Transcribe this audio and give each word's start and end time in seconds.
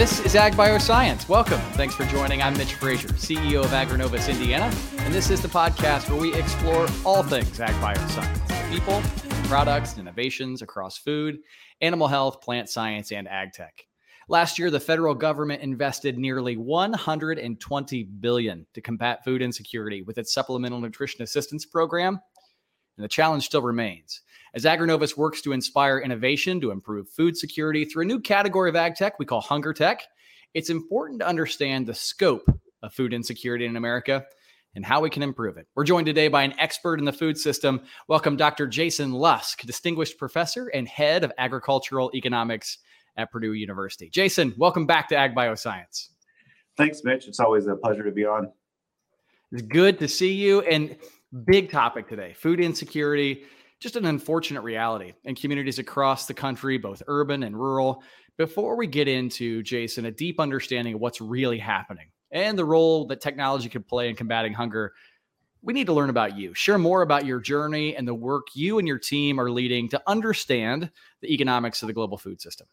This 0.00 0.18
is 0.20 0.34
Ag 0.34 0.54
Bioscience. 0.54 1.28
Welcome. 1.28 1.60
Thanks 1.72 1.94
for 1.94 2.04
joining. 2.04 2.40
I'm 2.40 2.56
Mitch 2.56 2.72
Frazier, 2.72 3.08
CEO 3.08 3.62
of 3.62 3.70
Agrinovus 3.72 4.30
Indiana, 4.30 4.74
and 5.00 5.12
this 5.12 5.28
is 5.28 5.42
the 5.42 5.48
podcast 5.48 6.08
where 6.08 6.18
we 6.18 6.32
explore 6.32 6.88
all 7.04 7.22
things 7.22 7.60
Ag 7.60 7.74
Bioscience 7.82 8.70
people, 8.72 9.02
products, 9.44 9.98
innovations 9.98 10.62
across 10.62 10.96
food, 10.96 11.40
animal 11.82 12.08
health, 12.08 12.40
plant 12.40 12.70
science, 12.70 13.12
and 13.12 13.28
ag 13.28 13.52
tech. 13.52 13.84
Last 14.26 14.58
year, 14.58 14.70
the 14.70 14.80
federal 14.80 15.14
government 15.14 15.60
invested 15.60 16.16
nearly 16.16 16.56
120 16.56 18.02
billion 18.04 18.66
to 18.72 18.80
combat 18.80 19.22
food 19.22 19.42
insecurity 19.42 20.00
with 20.00 20.16
its 20.16 20.32
supplemental 20.32 20.80
nutrition 20.80 21.22
assistance 21.22 21.66
program, 21.66 22.18
and 22.96 23.04
the 23.04 23.08
challenge 23.08 23.44
still 23.44 23.60
remains. 23.60 24.22
As 24.52 24.64
Agrinovus 24.64 25.16
works 25.16 25.40
to 25.42 25.52
inspire 25.52 26.00
innovation 26.00 26.60
to 26.60 26.72
improve 26.72 27.08
food 27.08 27.36
security 27.36 27.84
through 27.84 28.02
a 28.02 28.06
new 28.06 28.18
category 28.18 28.68
of 28.68 28.74
ag 28.74 28.96
tech 28.96 29.16
we 29.20 29.24
call 29.24 29.40
hunger 29.40 29.72
tech, 29.72 30.02
it's 30.54 30.70
important 30.70 31.20
to 31.20 31.26
understand 31.26 31.86
the 31.86 31.94
scope 31.94 32.42
of 32.82 32.92
food 32.92 33.12
insecurity 33.12 33.64
in 33.64 33.76
America 33.76 34.24
and 34.74 34.84
how 34.84 35.00
we 35.00 35.08
can 35.08 35.22
improve 35.22 35.56
it. 35.56 35.68
We're 35.76 35.84
joined 35.84 36.06
today 36.06 36.26
by 36.26 36.42
an 36.42 36.58
expert 36.58 36.98
in 36.98 37.04
the 37.04 37.12
food 37.12 37.38
system. 37.38 37.82
Welcome, 38.08 38.36
Dr. 38.36 38.66
Jayson 38.66 39.12
Lusk, 39.12 39.60
distinguished 39.62 40.18
professor 40.18 40.66
and 40.68 40.88
head 40.88 41.22
of 41.22 41.32
agricultural 41.38 42.10
economics 42.12 42.78
at 43.16 43.30
Purdue 43.30 43.52
University. 43.52 44.10
Jayson, 44.10 44.56
welcome 44.58 44.84
back 44.84 45.08
to 45.10 45.16
Ag 45.16 45.32
Bioscience. 45.32 46.08
Thanks, 46.76 47.02
Mitch. 47.04 47.28
It's 47.28 47.38
always 47.38 47.68
a 47.68 47.76
pleasure 47.76 48.02
to 48.02 48.10
be 48.10 48.24
on. 48.24 48.50
It's 49.52 49.62
good 49.62 50.00
to 50.00 50.08
see 50.08 50.32
you. 50.32 50.62
And 50.62 50.96
big 51.44 51.70
topic 51.70 52.08
today 52.08 52.34
food 52.36 52.58
insecurity 52.58 53.44
just 53.80 53.96
an 53.96 54.04
unfortunate 54.04 54.60
reality 54.60 55.14
in 55.24 55.34
communities 55.34 55.78
across 55.78 56.26
the 56.26 56.34
country, 56.34 56.78
both 56.78 57.02
urban 57.06 57.42
and 57.42 57.58
rural. 57.58 58.02
Before 58.36 58.76
we 58.76 58.86
get 58.86 59.08
into, 59.08 59.62
Jayson, 59.62 60.06
a 60.06 60.10
deep 60.10 60.38
understanding 60.38 60.94
of 60.94 61.00
what's 61.00 61.20
really 61.20 61.58
happening 61.58 62.08
and 62.30 62.58
the 62.58 62.64
role 62.64 63.06
that 63.06 63.20
technology 63.20 63.68
could 63.68 63.86
play 63.86 64.08
in 64.08 64.16
combating 64.16 64.52
hunger, 64.52 64.92
we 65.62 65.72
need 65.72 65.86
to 65.86 65.92
learn 65.92 66.10
about 66.10 66.36
you. 66.36 66.54
Share 66.54 66.78
more 66.78 67.02
about 67.02 67.26
your 67.26 67.40
journey 67.40 67.96
and 67.96 68.06
the 68.06 68.14
work 68.14 68.48
you 68.54 68.78
and 68.78 68.86
your 68.86 68.98
team 68.98 69.38
are 69.40 69.50
leading 69.50 69.88
to 69.90 70.02
understand 70.06 70.90
the 71.20 71.32
economics 71.32 71.82
of 71.82 71.86
the 71.86 71.92
global 71.92 72.16
food 72.16 72.40
system. 72.40 72.66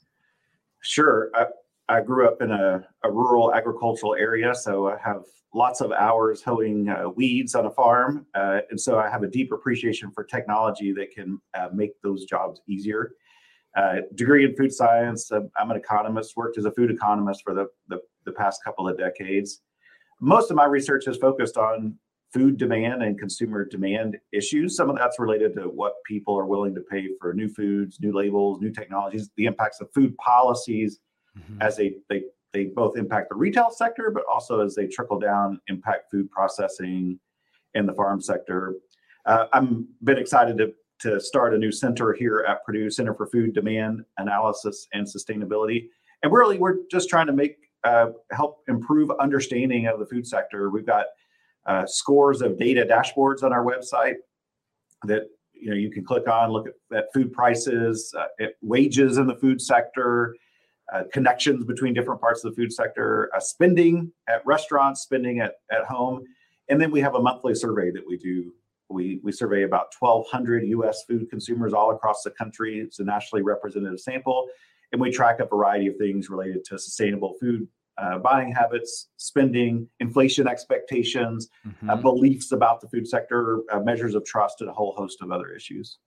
Sure. 0.82 1.30
I, 1.34 1.48
I 1.90 2.02
grew 2.02 2.28
up 2.28 2.42
in 2.42 2.52
a, 2.52 2.86
a 3.04 3.12
rural 3.12 3.54
agricultural 3.54 4.16
area, 4.16 4.54
so 4.54 4.90
I 4.90 4.98
have 5.04 5.24
lots 5.54 5.80
of 5.80 5.92
hours 5.94 6.42
hoeing 6.42 6.90
uh, 6.90 7.10
weeds 7.10 7.56
on 7.56 7.66
a 7.66 7.72
farm. 7.72 8.26
Uh, 8.36 8.60
and 8.70 8.80
so 8.80 9.00
I 9.00 9.10
have 9.10 9.24
a 9.24 9.28
deep 9.28 9.52
appreciation 9.54 10.12
for 10.12 10.24
technology 10.24 10.92
that 10.94 11.12
can 11.12 11.40
uh, 11.58 11.70
make 11.74 11.92
those 12.04 12.26
jobs 12.26 12.62
easier. 12.68 13.14
Uh, 13.76 13.98
degree 14.16 14.44
in 14.44 14.56
food 14.56 14.74
science. 14.74 15.32
Uh, 15.32 15.42
I'm 15.58 15.72
an 15.72 15.78
economist, 15.78 16.36
worked 16.36 16.58
as 16.58 16.66
a 16.66 16.72
food 16.72 16.92
economist 16.92 17.42
for 17.44 17.54
the, 17.54 17.68
the, 17.88 18.00
the, 18.26 18.32
past 18.32 18.64
couple 18.64 18.88
of 18.88 18.98
decades. 18.98 19.62
Most 20.20 20.50
of 20.50 20.58
my 20.58 20.66
research 20.66 21.06
has 21.06 21.18
focused 21.18 21.58
on 21.58 21.96
food 22.34 22.58
demand 22.58 23.04
and 23.04 23.20
consumer 23.20 23.64
demand 23.64 24.18
issues. 24.34 24.76
Some 24.76 24.90
of 24.90 24.98
that's 24.98 25.20
related 25.20 25.56
to 25.56 25.64
what 25.64 25.94
people 26.06 26.38
are 26.38 26.48
willing 26.48 26.74
to 26.76 26.82
pay 26.82 27.08
for 27.22 27.34
new 27.34 27.48
foods, 27.48 28.00
new 28.02 28.12
labels, 28.12 28.60
new 28.60 28.72
technologies, 28.72 29.30
the 29.38 29.46
impacts 29.46 29.80
of 29.80 29.90
food 29.94 30.18
policies 30.18 31.00
mm-hmm. 31.38 31.62
as 31.62 31.78
they, 31.78 31.96
they 32.10 32.24
they 32.54 32.66
both 32.66 32.98
impact 32.98 33.30
the 33.30 33.36
retail 33.36 33.70
sector, 33.70 34.10
but 34.12 34.24
also 34.32 34.62
as 34.62 34.74
they 34.74 34.88
trickle 34.88 35.20
down, 35.20 35.60
impact 35.68 36.10
food 36.10 36.32
processing 36.32 37.20
and 37.76 37.88
the 37.88 37.94
farm 37.94 38.22
sector. 38.22 38.76
Uh, 39.26 39.46
I'm 39.54 39.88
been 40.04 40.18
excited 40.18 40.58
to 40.58 40.74
to 41.00 41.20
start 41.20 41.54
a 41.54 41.58
new 41.58 41.72
center 41.72 42.14
here 42.14 42.44
at 42.48 42.66
Purdue 42.66 42.90
Center 42.90 43.14
for 43.14 43.28
Food 43.28 43.54
Demand 43.54 44.04
Analysis 44.18 44.88
and 44.94 45.06
Sustainability, 45.06 45.90
and 46.24 46.32
really 46.32 46.58
we're 46.58 46.78
just 46.90 47.10
trying 47.10 47.28
to 47.28 47.34
make 47.34 47.58
uh, 47.84 48.08
help 48.32 48.64
improve 48.68 49.12
understanding 49.20 49.86
of 49.88 50.00
the 50.00 50.06
food 50.06 50.26
sector. 50.26 50.70
We've 50.70 50.86
got 50.86 51.06
uh, 51.68 51.86
scores 51.86 52.42
of 52.42 52.58
data 52.58 52.86
dashboards 52.90 53.44
on 53.44 53.54
our 53.54 53.64
website 53.64 54.16
that 55.04 55.24
you 55.54 55.70
know 55.70 55.76
you 55.76 55.92
can 55.92 56.04
click 56.04 56.28
on, 56.28 56.52
look 56.52 56.68
at, 56.68 56.98
at 56.98 57.14
food 57.14 57.32
prices, 57.34 58.14
uh, 58.18 58.28
at 58.40 58.54
wages 58.62 59.18
in 59.18 59.28
the 59.28 59.36
food 59.36 59.62
sector, 59.62 60.36
uh, 60.94 61.04
connections 61.12 61.66
between 61.66 61.94
different 61.94 62.22
parts 62.22 62.44
of 62.44 62.52
the 62.52 62.62
food 62.62 62.72
sector, 62.72 63.30
uh, 63.36 63.40
spending 63.40 64.12
at 64.30 64.46
restaurants, 64.46 65.02
spending 65.02 65.40
at, 65.40 65.56
at 65.72 65.86
home. 65.86 66.24
And 66.70 66.80
then 66.80 66.92
we 66.92 67.02
have 67.02 67.16
a 67.16 67.22
monthly 67.22 67.56
survey 67.56 67.92
that 67.92 68.04
we 68.06 68.18
do. 68.18 68.54
We, 68.90 69.20
we 69.24 69.32
survey 69.32 69.64
about 69.64 69.88
1,200 70.00 70.66
US 70.68 71.04
food 71.04 71.30
consumers 71.30 71.74
all 71.74 71.92
across 71.92 72.24
the 72.24 72.32
country. 72.32 72.80
It's 72.80 73.00
a 73.00 73.04
nationally 73.04 73.44
representative 73.44 74.00
sample. 74.00 74.48
And 74.92 75.02
we 75.02 75.12
track 75.12 75.40
a 75.42 75.46
variety 75.46 75.88
of 75.88 75.98
things 75.98 76.30
related 76.30 76.64
to 76.66 76.80
sustainable 76.80 77.36
food 77.42 77.68
uh, 77.98 78.20
buying 78.20 78.52
habits, 78.52 79.10
spending, 79.18 79.88
inflation 80.00 80.48
expectations, 80.48 81.50
uh, 81.66 81.70
mm-hmm. 81.70 82.02
beliefs 82.02 82.52
about 82.52 82.80
the 82.80 82.88
food 82.90 83.08
sector, 83.08 83.62
uh, 83.72 83.80
measures 83.80 84.14
of 84.14 84.24
trust, 84.24 84.62
and 84.62 84.70
a 84.70 84.74
whole 84.74 84.94
host 84.96 85.22
of 85.22 85.32
other 85.32 85.50
issues. 85.50 85.98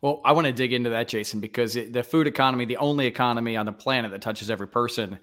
Well, 0.00 0.20
I 0.24 0.32
want 0.32 0.46
to 0.46 0.52
dig 0.52 0.72
into 0.72 0.90
that, 0.90 1.08
Jayson, 1.08 1.40
because 1.40 1.74
it, 1.76 1.92
the 1.92 2.02
food 2.02 2.26
economy, 2.26 2.64
the 2.64 2.76
only 2.76 3.06
economy 3.06 3.56
on 3.56 3.66
the 3.66 3.72
planet 3.72 4.10
that 4.12 4.22
touches 4.22 4.50
every 4.50 4.68
person, 4.68 5.18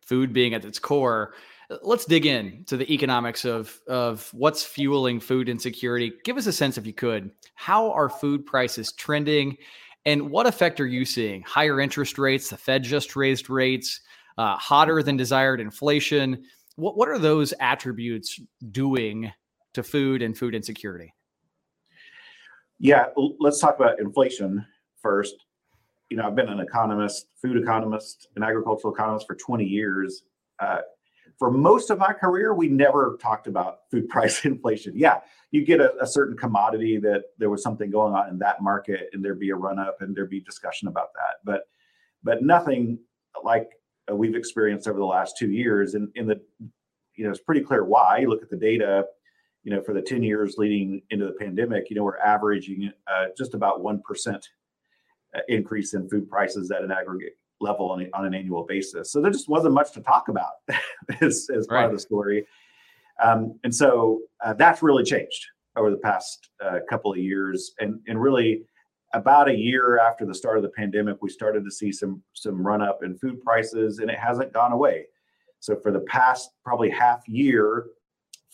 food 0.00 0.32
being 0.32 0.54
at 0.54 0.64
its 0.64 0.78
core. 0.78 1.34
Let's 1.82 2.04
dig 2.04 2.26
in 2.26 2.62
to 2.66 2.76
the 2.76 2.90
economics 2.92 3.44
of 3.44 3.80
of 3.88 4.28
what's 4.32 4.62
fueling 4.62 5.18
food 5.18 5.48
insecurity. 5.48 6.12
Give 6.22 6.36
us 6.36 6.46
a 6.46 6.52
sense, 6.52 6.78
if 6.78 6.86
you 6.86 6.92
could, 6.92 7.32
how 7.54 7.90
are 7.90 8.08
food 8.08 8.46
prices 8.46 8.92
trending, 8.92 9.56
and 10.04 10.30
what 10.30 10.46
effect 10.46 10.78
are 10.78 10.86
you 10.86 11.04
seeing? 11.04 11.42
Higher 11.42 11.80
interest 11.80 12.18
rates, 12.18 12.50
the 12.50 12.56
Fed 12.56 12.84
just 12.84 13.16
raised 13.16 13.50
rates, 13.50 14.00
uh, 14.38 14.56
hotter 14.56 15.02
than 15.02 15.16
desired 15.16 15.60
inflation. 15.60 16.44
What 16.76 16.96
what 16.96 17.08
are 17.08 17.18
those 17.18 17.52
attributes 17.58 18.38
doing 18.70 19.32
to 19.74 19.82
food 19.82 20.22
and 20.22 20.38
food 20.38 20.54
insecurity? 20.54 21.12
Yeah, 22.78 23.06
let's 23.38 23.58
talk 23.58 23.76
about 23.76 24.00
inflation 24.00 24.64
first. 25.00 25.34
You 26.10 26.16
know, 26.16 26.26
I've 26.26 26.36
been 26.36 26.48
an 26.48 26.60
economist, 26.60 27.28
food 27.40 27.56
economist, 27.56 28.28
an 28.36 28.42
agricultural 28.42 28.94
economist 28.94 29.26
for 29.26 29.34
20 29.34 29.64
years. 29.64 30.22
Uh, 30.60 30.78
for 31.38 31.50
most 31.50 31.90
of 31.90 31.98
my 31.98 32.12
career, 32.12 32.54
we 32.54 32.68
never 32.68 33.18
talked 33.20 33.46
about 33.46 33.78
food 33.90 34.08
price 34.10 34.44
inflation. 34.44 34.92
Yeah, 34.96 35.20
you 35.50 35.64
get 35.64 35.80
a, 35.80 35.94
a, 36.00 36.06
certain 36.06 36.36
commodity 36.36 36.98
that 36.98 37.24
there 37.38 37.50
was 37.50 37.62
something 37.62 37.90
going 37.90 38.14
on 38.14 38.28
in 38.28 38.38
that 38.38 38.62
market, 38.62 39.08
and 39.12 39.24
there'd 39.24 39.40
be 39.40 39.50
a 39.50 39.56
run 39.56 39.78
up, 39.78 39.98
and 40.00 40.14
there'd 40.14 40.30
be 40.30 40.40
discussion 40.40 40.88
about 40.88 41.08
that. 41.14 41.36
But 41.44 41.62
but 42.22 42.42
nothing 42.42 42.98
like 43.42 43.68
we've 44.12 44.34
experienced 44.34 44.88
over 44.88 44.98
the 44.98 45.04
last 45.04 45.36
two 45.36 45.50
years. 45.50 45.94
And 45.94 46.08
in 46.14 46.26
the 46.26 46.40
you 47.14 47.24
know, 47.24 47.30
it's 47.30 47.40
pretty 47.40 47.62
clear 47.62 47.84
why. 47.84 48.18
You 48.18 48.28
look 48.28 48.42
at 48.42 48.50
the 48.50 48.56
data 48.56 49.04
you 49.66 49.74
know, 49.74 49.82
for 49.82 49.92
the 49.92 50.00
10 50.00 50.22
years 50.22 50.54
leading 50.58 51.02
into 51.10 51.26
the 51.26 51.32
pandemic, 51.32 51.90
you 51.90 51.96
know, 51.96 52.04
we're 52.04 52.18
averaging 52.18 52.88
uh, 53.12 53.26
just 53.36 53.52
about 53.52 53.82
1% 53.82 54.00
uh, 55.34 55.40
increase 55.48 55.92
in 55.92 56.08
food 56.08 56.30
prices 56.30 56.70
at 56.70 56.82
an 56.82 56.92
aggregate 56.92 57.36
level 57.60 57.90
on, 57.90 58.02
a, 58.02 58.06
on 58.14 58.24
an 58.24 58.32
annual 58.32 58.62
basis. 58.62 59.10
So 59.10 59.20
there 59.20 59.32
just 59.32 59.48
wasn't 59.48 59.74
much 59.74 59.90
to 59.94 60.00
talk 60.00 60.28
about 60.28 60.52
as, 61.20 61.48
as 61.52 61.66
part 61.66 61.78
right. 61.80 61.84
of 61.86 61.92
the 61.92 61.98
story. 61.98 62.46
Um, 63.20 63.58
and 63.64 63.74
so 63.74 64.20
uh, 64.44 64.54
that's 64.54 64.84
really 64.84 65.02
changed 65.02 65.46
over 65.74 65.90
the 65.90 65.96
past 65.96 66.48
uh, 66.64 66.78
couple 66.88 67.10
of 67.10 67.18
years. 67.18 67.72
And, 67.80 67.98
and 68.06 68.22
really, 68.22 68.62
about 69.14 69.48
a 69.48 69.56
year 69.56 69.98
after 69.98 70.24
the 70.24 70.34
start 70.34 70.58
of 70.58 70.62
the 70.62 70.68
pandemic, 70.68 71.16
we 71.22 71.28
started 71.28 71.64
to 71.64 71.70
see 71.72 71.90
some 71.90 72.22
some 72.34 72.64
run 72.64 72.82
up 72.82 73.02
in 73.02 73.16
food 73.16 73.40
prices, 73.40 74.00
and 74.00 74.10
it 74.10 74.18
hasn't 74.18 74.52
gone 74.52 74.72
away. 74.72 75.06
So 75.60 75.76
for 75.76 75.90
the 75.90 76.00
past 76.00 76.50
probably 76.64 76.90
half 76.90 77.26
year, 77.26 77.86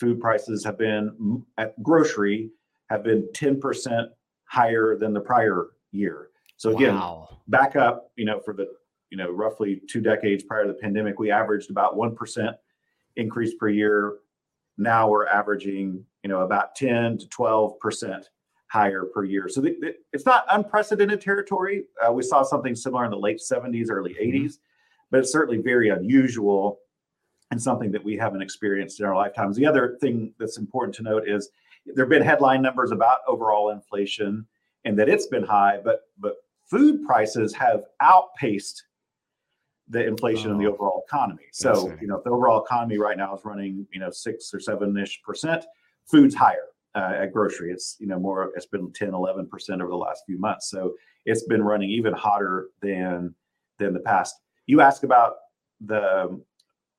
food 0.02 0.20
prices 0.20 0.64
have 0.64 0.76
been 0.76 1.44
at 1.58 1.80
grocery 1.80 2.50
have 2.90 3.04
been 3.04 3.28
10% 3.34 4.08
higher 4.46 4.98
than 4.98 5.14
the 5.14 5.20
prior 5.20 5.68
year. 5.92 6.30
So 6.56 6.74
again, 6.74 6.96
wow. 6.96 7.38
back 7.46 7.76
up, 7.76 8.10
you 8.16 8.25
know, 8.25 8.40
for 8.40 8.52
the 8.52 8.66
you 9.10 9.16
know 9.16 9.31
roughly 9.31 9.81
two 9.88 10.00
decades 10.00 10.43
prior 10.43 10.64
to 10.64 10.72
the 10.72 10.78
pandemic, 10.78 11.20
we 11.20 11.31
averaged 11.31 11.70
about 11.70 11.96
one 11.96 12.16
percent 12.16 12.56
increase 13.16 13.54
per 13.54 13.69
year. 13.69 14.19
Now 14.76 15.08
we're 15.08 15.26
averaging 15.26 16.05
you 16.25 16.28
know 16.28 16.40
about 16.40 16.75
10 16.75 17.19
to 17.19 17.28
12 17.28 17.78
percent 17.78 18.31
higher 18.69 19.05
per 19.05 19.25
year. 19.25 19.48
So 19.48 19.60
the, 19.60 19.76
the, 19.81 19.94
it's 20.12 20.26
not 20.26 20.46
unprecedented 20.50 21.20
territory. 21.20 21.84
Uh, 22.05 22.12
we 22.12 22.22
saw 22.22 22.43
something 22.43 22.75
similar 22.75 23.05
in 23.05 23.10
the 23.10 23.19
late 23.19 23.38
70s, 23.38 23.90
early 23.90 24.14
80s, 24.14 24.34
mm-hmm. 24.34 24.48
but 25.10 25.20
it's 25.20 25.32
certainly 25.32 25.60
very 25.60 25.90
unusual 25.90 26.81
and 27.52 27.62
something 27.62 27.93
that 27.93 28.02
we 28.02 28.16
haven't 28.16 28.40
experienced 28.40 28.99
in 28.99 29.04
our 29.04 29.14
lifetimes. 29.14 29.56
The 29.56 29.66
other 29.66 29.99
thing 30.00 30.32
that's 30.38 30.56
important 30.56 30.94
to 30.96 31.02
note 31.02 31.28
is 31.28 31.50
there 31.84 32.06
have 32.06 32.10
been 32.10 32.22
headline 32.22 32.62
numbers 32.62 32.93
about 32.93 33.19
overall 33.28 33.70
inflation 33.70 34.46
and 34.87 34.99
that 34.99 35.10
it's 35.10 35.26
been 35.26 35.44
high, 35.44 35.78
but 35.84 36.08
but 36.19 36.37
food 36.64 37.04
prices 37.04 37.54
have 37.54 37.84
outpaced 38.00 38.84
the 39.87 40.02
inflation 40.02 40.49
oh, 40.49 40.54
in 40.54 40.58
the 40.58 40.66
oh, 40.66 40.72
overall 40.72 41.04
economy. 41.06 41.44
So, 41.52 41.94
you 42.00 42.06
know, 42.06 42.16
if 42.16 42.25
the 42.25 42.31
overall 42.31 42.64
economy 42.64 42.96
right 42.96 43.19
now 43.19 43.37
is 43.37 43.44
running, 43.44 43.87
you 43.93 44.00
know, 44.00 44.10
six 44.10 44.55
or 44.55 44.58
seven 44.58 44.96
ish 44.96 45.20
percent, 45.22 45.66
food's 46.06 46.34
higher 46.34 46.69
uh, 46.94 47.12
at 47.16 47.34
grocery. 47.34 47.70
It's, 47.70 47.98
you 48.00 48.06
know, 48.06 48.19
more, 48.19 48.50
it's 48.56 48.64
been 48.64 48.90
10, 48.93 49.12
11 49.12 49.48
percent 49.48 49.82
over 49.82 49.90
the 49.90 49.96
last 49.96 50.22
few 50.25 50.38
months. 50.38 50.70
So 50.70 50.94
it's 51.26 51.44
been 51.44 51.62
running 51.62 51.90
even 51.90 52.14
hotter 52.14 52.69
than, 52.81 53.34
than 53.78 53.93
the 53.93 54.00
past. 54.00 54.37
You 54.64 54.81
ask 54.81 55.02
about 55.02 55.34
the 55.84 56.40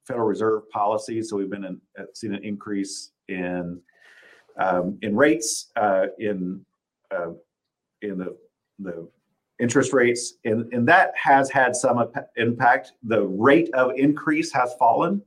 Federal 0.05 0.27
Reserve 0.27 0.69
policy. 0.69 1.21
So 1.21 1.37
we've 1.37 1.49
been 1.49 1.63
in, 1.63 1.81
uh, 1.97 2.03
seen 2.13 2.33
an 2.33 2.43
increase 2.43 3.11
in 3.27 3.81
um, 4.59 4.97
in 5.01 5.15
rates 5.15 5.71
uh, 5.75 6.07
in 6.19 6.63
uh, 7.11 7.31
in 8.01 8.17
the 8.17 8.37
the 8.79 9.07
interest 9.59 9.93
rates, 9.93 10.33
and, 10.45 10.71
and 10.73 10.87
that 10.87 11.13
has 11.15 11.49
had 11.49 11.75
some 11.75 12.11
impact. 12.35 12.93
The 13.03 13.21
rate 13.23 13.69
of 13.73 13.91
increase 13.95 14.51
has 14.53 14.73
fallen, 14.77 15.21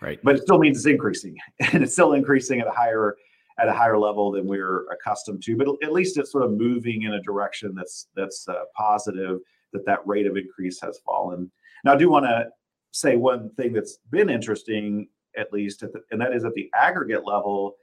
right? 0.00 0.18
But 0.22 0.36
it 0.36 0.42
still 0.42 0.58
means 0.58 0.78
it's 0.78 0.86
increasing, 0.86 1.36
and 1.72 1.82
it's 1.82 1.92
still 1.92 2.14
increasing 2.14 2.60
at 2.60 2.66
a 2.66 2.72
higher 2.72 3.16
at 3.60 3.68
a 3.68 3.72
higher 3.72 3.98
level 3.98 4.30
than 4.30 4.46
we're 4.46 4.86
accustomed 4.92 5.42
to. 5.42 5.56
But 5.56 5.68
at 5.82 5.92
least 5.92 6.16
it's 6.16 6.32
sort 6.32 6.44
of 6.44 6.52
moving 6.52 7.02
in 7.02 7.14
a 7.14 7.22
direction 7.22 7.74
that's 7.74 8.08
that's 8.16 8.48
uh, 8.48 8.64
positive. 8.76 9.38
That 9.74 9.84
that 9.84 10.06
rate 10.06 10.26
of 10.26 10.38
increase 10.38 10.80
has 10.80 10.98
fallen. 11.04 11.50
Now, 11.84 11.92
I 11.92 11.96
do 11.96 12.08
want 12.08 12.24
to 12.24 12.46
say 12.92 13.16
one 13.16 13.50
thing 13.50 13.72
that's 13.72 13.98
been 14.10 14.30
interesting, 14.30 15.08
at 15.36 15.52
least, 15.52 15.82
at 15.82 15.92
the, 15.92 16.00
and 16.10 16.20
that 16.20 16.32
is 16.32 16.44
at 16.44 16.54
the 16.54 16.70
aggregate 16.74 17.24
level. 17.24 17.76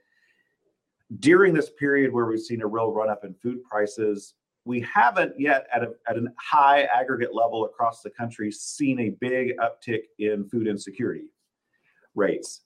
During 1.20 1.54
this 1.54 1.70
period 1.78 2.12
where 2.12 2.26
we've 2.26 2.40
seen 2.40 2.62
a 2.62 2.66
real 2.66 2.90
run 2.90 3.08
up 3.08 3.24
in 3.24 3.34
food 3.34 3.62
prices, 3.62 4.34
we 4.64 4.80
haven't 4.80 5.38
yet 5.38 5.66
at 5.72 5.84
a 5.84 5.92
at 6.08 6.16
a 6.16 6.26
high 6.38 6.82
aggregate 6.82 7.32
level 7.32 7.64
across 7.64 8.02
the 8.02 8.10
country 8.10 8.50
seen 8.50 8.98
a 9.00 9.10
big 9.20 9.52
uptick 9.58 10.02
in 10.18 10.48
food 10.48 10.66
insecurity 10.66 11.26
rates, 12.16 12.62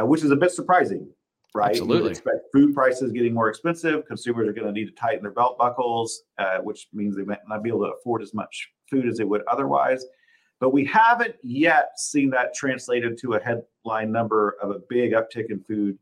uh, 0.00 0.06
which 0.06 0.22
is 0.22 0.30
a 0.30 0.36
bit 0.36 0.52
surprising, 0.52 1.08
right? 1.52 1.70
Absolutely. 1.70 2.10
expect 2.10 2.36
food 2.52 2.72
prices 2.72 3.10
getting 3.10 3.34
more 3.34 3.48
expensive. 3.48 4.06
Consumers 4.06 4.48
are 4.48 4.52
going 4.52 4.66
to 4.66 4.72
need 4.72 4.86
to 4.86 4.92
tighten 4.92 5.22
their 5.22 5.32
belt 5.32 5.58
buckles, 5.58 6.22
uh, 6.38 6.58
which 6.58 6.86
means 6.92 7.16
they 7.16 7.24
might 7.24 7.40
not 7.48 7.64
be 7.64 7.70
able 7.70 7.80
to 7.80 7.92
afford 7.98 8.22
as 8.22 8.32
much 8.32 8.70
food 8.88 9.08
as 9.08 9.18
they 9.18 9.24
would 9.24 9.42
otherwise. 9.50 10.06
But 10.60 10.70
we 10.70 10.84
haven't 10.84 11.34
yet 11.42 11.98
seen 11.98 12.30
that 12.30 12.54
translated 12.54 13.18
to 13.18 13.34
a 13.34 13.40
headline 13.40 14.12
number 14.12 14.56
of 14.62 14.70
a 14.70 14.80
big 14.88 15.12
uptick 15.12 15.50
in 15.50 15.60
food 15.60 15.98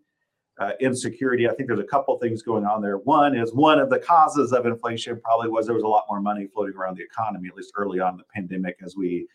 uh, 0.61 0.73
insecurity. 0.81 1.49
I 1.49 1.55
think 1.55 1.69
there's 1.69 1.81
a 1.81 1.85
couple 1.85 2.17
things 2.19 2.43
going 2.43 2.65
on 2.65 2.83
there. 2.83 2.99
One 2.99 3.37
is 3.37 3.53
one 3.55 3.79
of 3.79 3.91
the 3.91 3.99
causes 3.99 4.53
of 4.53 4.67
inflation 4.67 5.21
probably 5.21 5.49
was 5.49 5.67
there 5.67 5.75
was 5.75 5.85
a 5.85 5.89
lot 5.89 6.05
more 6.09 6.21
money 6.21 6.47
floating 6.47 6.77
around 6.77 6.97
the 6.97 7.03
economy, 7.03 7.49
at 7.49 7.57
least 7.57 7.73
early 7.77 8.01
on 8.01 8.13
in 8.13 8.19
the 8.19 8.25
pandemic, 8.35 8.77
as 8.85 8.95
we, 8.95 9.27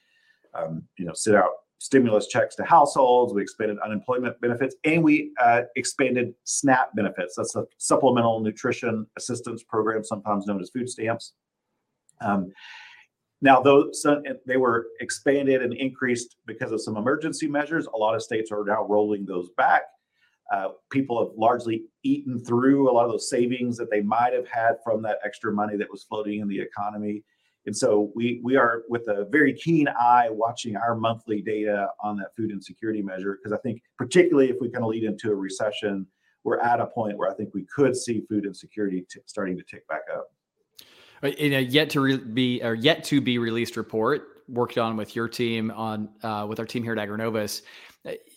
um, 0.54 0.84
you 0.98 1.06
know, 1.06 1.14
sit 1.14 1.36
out 1.36 1.50
stimulus 1.80 2.28
checks 2.28 2.56
to 2.56 2.64
households, 2.64 3.34
we 3.34 3.42
expanded 3.42 3.78
unemployment 3.80 4.40
benefits, 4.42 4.76
and 4.84 5.04
we 5.04 5.32
uh, 5.44 5.62
expanded 5.76 6.34
SNAP 6.44 6.96
benefits. 6.96 7.36
That's 7.36 7.56
a 7.56 7.66
supplemental 7.78 8.40
nutrition 8.40 9.06
assistance 9.18 9.64
program, 9.64 10.04
sometimes 10.04 10.48
known 10.48 10.62
as 10.62 10.70
food 10.70 10.90
stamps. 10.90 11.34
Um, 12.22 12.52
now, 13.42 13.62
those 13.62 14.06
they 14.46 14.58
were 14.58 14.88
expanded 15.00 15.62
and 15.62 15.74
increased 15.74 16.38
because 16.48 16.72
of 16.72 16.82
some 16.82 16.98
emergency 16.98 17.48
measures. 17.48 17.86
A 17.94 17.98
lot 17.98 18.16
of 18.16 18.24
states 18.24 18.52
are 18.52 18.64
now 18.66 18.86
rolling 18.88 19.26
those 19.26 19.50
back. 19.58 19.84
Uh, 20.52 20.70
people 20.92 21.24
have 21.24 21.38
largely 21.38 21.84
eaten 22.04 22.44
through 22.44 22.90
a 22.90 22.94
lot 22.94 23.06
of 23.06 23.12
those 23.12 23.30
savings 23.30 23.78
that 23.78 23.92
they 23.92 24.02
might 24.02 24.34
have 24.34 24.48
had 24.48 24.78
from 24.84 25.02
that 25.04 25.20
extra 25.24 25.52
money 25.52 25.76
that 25.78 25.92
was 25.92 26.04
floating 26.04 26.40
in 26.40 26.48
the 26.48 26.60
economy. 26.60 27.24
And 27.68 27.76
so 27.76 28.12
we 28.16 28.40
we 28.44 28.56
are 28.56 28.84
with 28.88 29.08
a 29.08 29.26
very 29.30 29.54
keen 29.54 29.88
eye 29.88 30.30
watching 30.32 30.76
our 30.76 30.96
monthly 30.96 31.42
data 31.42 31.90
on 32.02 32.18
that 32.18 32.36
food 32.36 32.50
insecurity 32.50 33.04
measure 33.04 33.38
because 33.38 33.52
I 33.52 33.62
think 33.62 33.82
particularly 33.98 34.50
if 34.50 34.56
we 34.60 34.70
kind 34.70 34.86
of 34.86 34.90
lead 34.90 35.04
into 35.04 35.32
a 35.32 35.36
recession, 35.36 36.08
we're 36.44 36.60
at 36.62 36.80
a 36.80 36.88
point 36.88 37.18
where 37.18 37.30
I 37.30 37.36
think 37.36 37.54
we 37.54 37.66
could 37.66 37.96
see 37.96 38.24
food 38.30 38.46
insecurity 38.46 39.06
t- 39.12 39.20
starting 39.26 39.58
to 39.58 39.64
tick 39.64 39.86
back 39.88 40.04
up. 40.16 40.30
In 41.24 41.54
a 41.54 41.60
yet 41.60 41.90
to 41.92 42.02
re- 42.02 42.18
be 42.18 42.62
or 42.64 42.76
yet 42.76 43.04
to 43.06 43.22
be 43.22 43.38
released 43.38 43.78
report 43.78 44.44
worked 44.48 44.78
on 44.78 44.96
with 44.98 45.16
your 45.16 45.28
team 45.28 45.72
on 45.72 46.10
uh, 46.24 46.46
with 46.48 46.60
our 46.60 46.66
team 46.66 46.84
here 46.84 46.94
at 46.94 47.10
Agrinovus, 47.10 47.64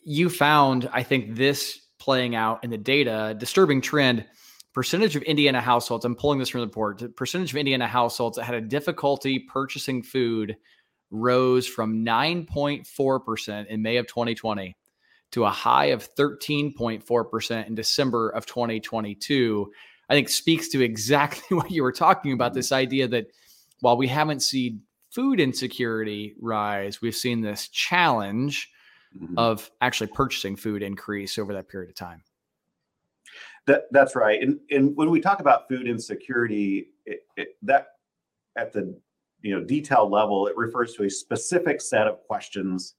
you 0.05 0.31
found 0.31 0.89
I 0.93 1.03
think 1.03 1.37
this 1.37 1.81
playing 1.99 2.35
out 2.35 2.65
in 2.65 2.71
the 2.71 2.79
data, 2.79 3.35
disturbing 3.39 3.81
trend. 3.81 4.27
Percentage 4.73 5.17
of 5.17 5.23
Indiana 5.23 5.61
households, 5.61 6.05
I'm 6.05 6.15
pulling 6.15 6.39
this 6.39 6.49
from 6.49 6.61
the 6.61 6.67
report, 6.67 7.17
percentage 7.17 7.51
of 7.51 7.57
Indiana 7.57 7.89
households 7.89 8.37
that 8.37 8.45
had 8.45 8.55
a 8.55 8.61
difficulty 8.61 9.41
purchasing 9.41 10.03
food 10.03 10.57
rose 11.11 11.67
from 11.67 12.05
9.4% 12.05 13.67
in 13.67 13.83
May 13.83 13.97
of 13.97 14.07
2020 14.07 14.77
to 15.33 15.45
a 15.45 15.51
high 15.51 15.87
of 15.87 16.15
13.4% 16.15 17.67
in 17.67 17.75
December 17.75 18.31
of 18.31 18.47
2022. 18.47 19.73
I 20.11 20.15
think 20.15 20.29
speaks 20.29 20.69
to 20.71 20.83
exactly 20.83 21.57
what 21.57 21.71
you 21.71 21.83
were 21.83 21.93
talking 21.93 22.33
about 22.33 22.53
this 22.53 22.73
idea 22.73 23.09
that 23.09 23.29
while 23.81 23.97
we 23.97 24.09
haven't 24.09 24.41
seen 24.41 24.83
food 25.11 25.41
insecurity 25.41 26.35
rise, 26.41 27.01
we've 27.01 27.17
seen 27.17 27.41
this 27.41 27.69
challenge 27.69 28.69
mm-hmm. 29.17 29.39
of 29.39 29.71
actually 29.81 30.09
purchasing 30.09 30.57
food 30.57 30.83
increase 30.83 31.39
over 31.39 31.55
that 31.55 31.69
period 31.69 31.91
of 31.91 31.97
time. 31.97 32.23
That 33.67 33.85
that's 33.93 34.17
right. 34.17 34.43
And 34.43 34.59
and 34.71 34.97
when 34.97 35.11
we 35.11 35.21
talk 35.21 35.41
about 35.41 35.69
food 35.69 35.87
insecurity, 35.87 36.89
it, 37.07 37.21
it, 37.37 37.49
that 37.63 37.89
at 38.57 38.73
the 38.73 38.99
you 39.43 39.55
know 39.55 39.65
detail 39.65 40.11
level, 40.11 40.47
it 40.49 40.57
refers 40.57 40.95
to 40.95 41.05
a 41.05 41.11
specific 41.11 41.81
set 41.81 42.09
of 42.09 42.21
questions 42.27 42.95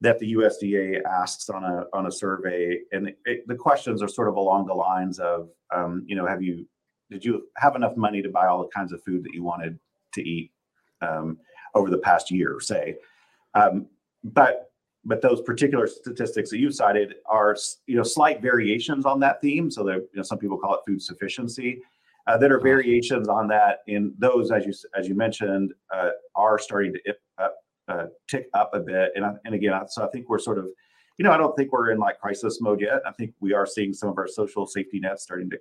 that 0.00 0.18
the 0.18 0.34
USDA 0.34 1.02
asks 1.04 1.48
on 1.48 1.64
a 1.64 1.84
on 1.92 2.06
a 2.06 2.12
survey, 2.12 2.80
and 2.92 3.12
it, 3.24 3.46
the 3.46 3.54
questions 3.54 4.02
are 4.02 4.08
sort 4.08 4.28
of 4.28 4.36
along 4.36 4.66
the 4.66 4.74
lines 4.74 5.18
of, 5.18 5.48
um, 5.74 6.04
you 6.06 6.14
know, 6.14 6.26
have 6.26 6.42
you 6.42 6.66
did 7.10 7.24
you 7.24 7.48
have 7.56 7.74
enough 7.74 7.96
money 7.96 8.22
to 8.22 8.28
buy 8.28 8.46
all 8.46 8.62
the 8.62 8.68
kinds 8.68 8.92
of 8.92 9.02
food 9.02 9.24
that 9.24 9.34
you 9.34 9.42
wanted 9.42 9.78
to 10.14 10.22
eat 10.22 10.52
um, 11.00 11.38
over 11.74 11.90
the 11.90 11.98
past 11.98 12.30
year, 12.30 12.58
say? 12.60 12.96
Um, 13.54 13.86
but 14.22 14.70
but 15.04 15.22
those 15.22 15.40
particular 15.40 15.86
statistics 15.86 16.50
that 16.50 16.58
you 16.58 16.70
cited 16.70 17.14
are 17.26 17.56
you 17.86 17.96
know 17.96 18.02
slight 18.04 18.40
variations 18.40 19.04
on 19.04 19.18
that 19.20 19.40
theme. 19.40 19.70
So 19.70 19.82
there 19.82 19.96
you 19.96 20.08
know 20.14 20.22
some 20.22 20.38
people 20.38 20.58
call 20.58 20.74
it 20.74 20.80
food 20.86 21.02
sufficiency. 21.02 21.82
Uh, 22.28 22.36
that 22.36 22.52
are 22.52 22.60
variations 22.60 23.26
on 23.26 23.48
that 23.48 23.78
and 23.88 24.12
those 24.18 24.50
as 24.50 24.66
you 24.66 24.72
as 24.94 25.08
you 25.08 25.14
mentioned 25.14 25.72
uh, 25.94 26.10
are 26.34 26.58
starting 26.58 26.92
to 26.92 27.00
uh, 27.38 27.48
uh, 27.88 28.06
tick 28.28 28.48
up 28.54 28.70
a 28.74 28.80
bit 28.80 29.10
and 29.14 29.24
and 29.44 29.54
again 29.54 29.72
so 29.88 30.04
i 30.04 30.08
think 30.08 30.28
we're 30.28 30.38
sort 30.38 30.58
of 30.58 30.66
you 31.16 31.24
know 31.24 31.32
i 31.32 31.36
don't 31.36 31.56
think 31.56 31.72
we're 31.72 31.90
in 31.90 31.98
like 31.98 32.18
crisis 32.20 32.60
mode 32.60 32.80
yet 32.80 33.00
i 33.06 33.12
think 33.12 33.32
we 33.40 33.52
are 33.52 33.66
seeing 33.66 33.92
some 33.92 34.08
of 34.08 34.18
our 34.18 34.28
social 34.28 34.66
safety 34.66 35.00
nets 35.00 35.22
starting 35.22 35.50
to, 35.50 35.58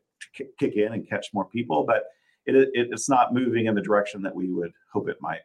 kick 0.59 0.75
in 0.75 0.94
and 0.94 1.07
catch 1.09 1.27
more 1.33 1.45
people 1.45 1.83
but 1.85 2.03
it, 2.45 2.56
it, 2.56 2.69
it's 2.91 3.09
not 3.09 3.33
moving 3.33 3.65
in 3.65 3.75
the 3.75 3.81
direction 3.81 4.21
that 4.21 4.33
we 4.33 4.51
would 4.51 4.71
hope 4.91 5.09
it 5.09 5.18
might 5.19 5.41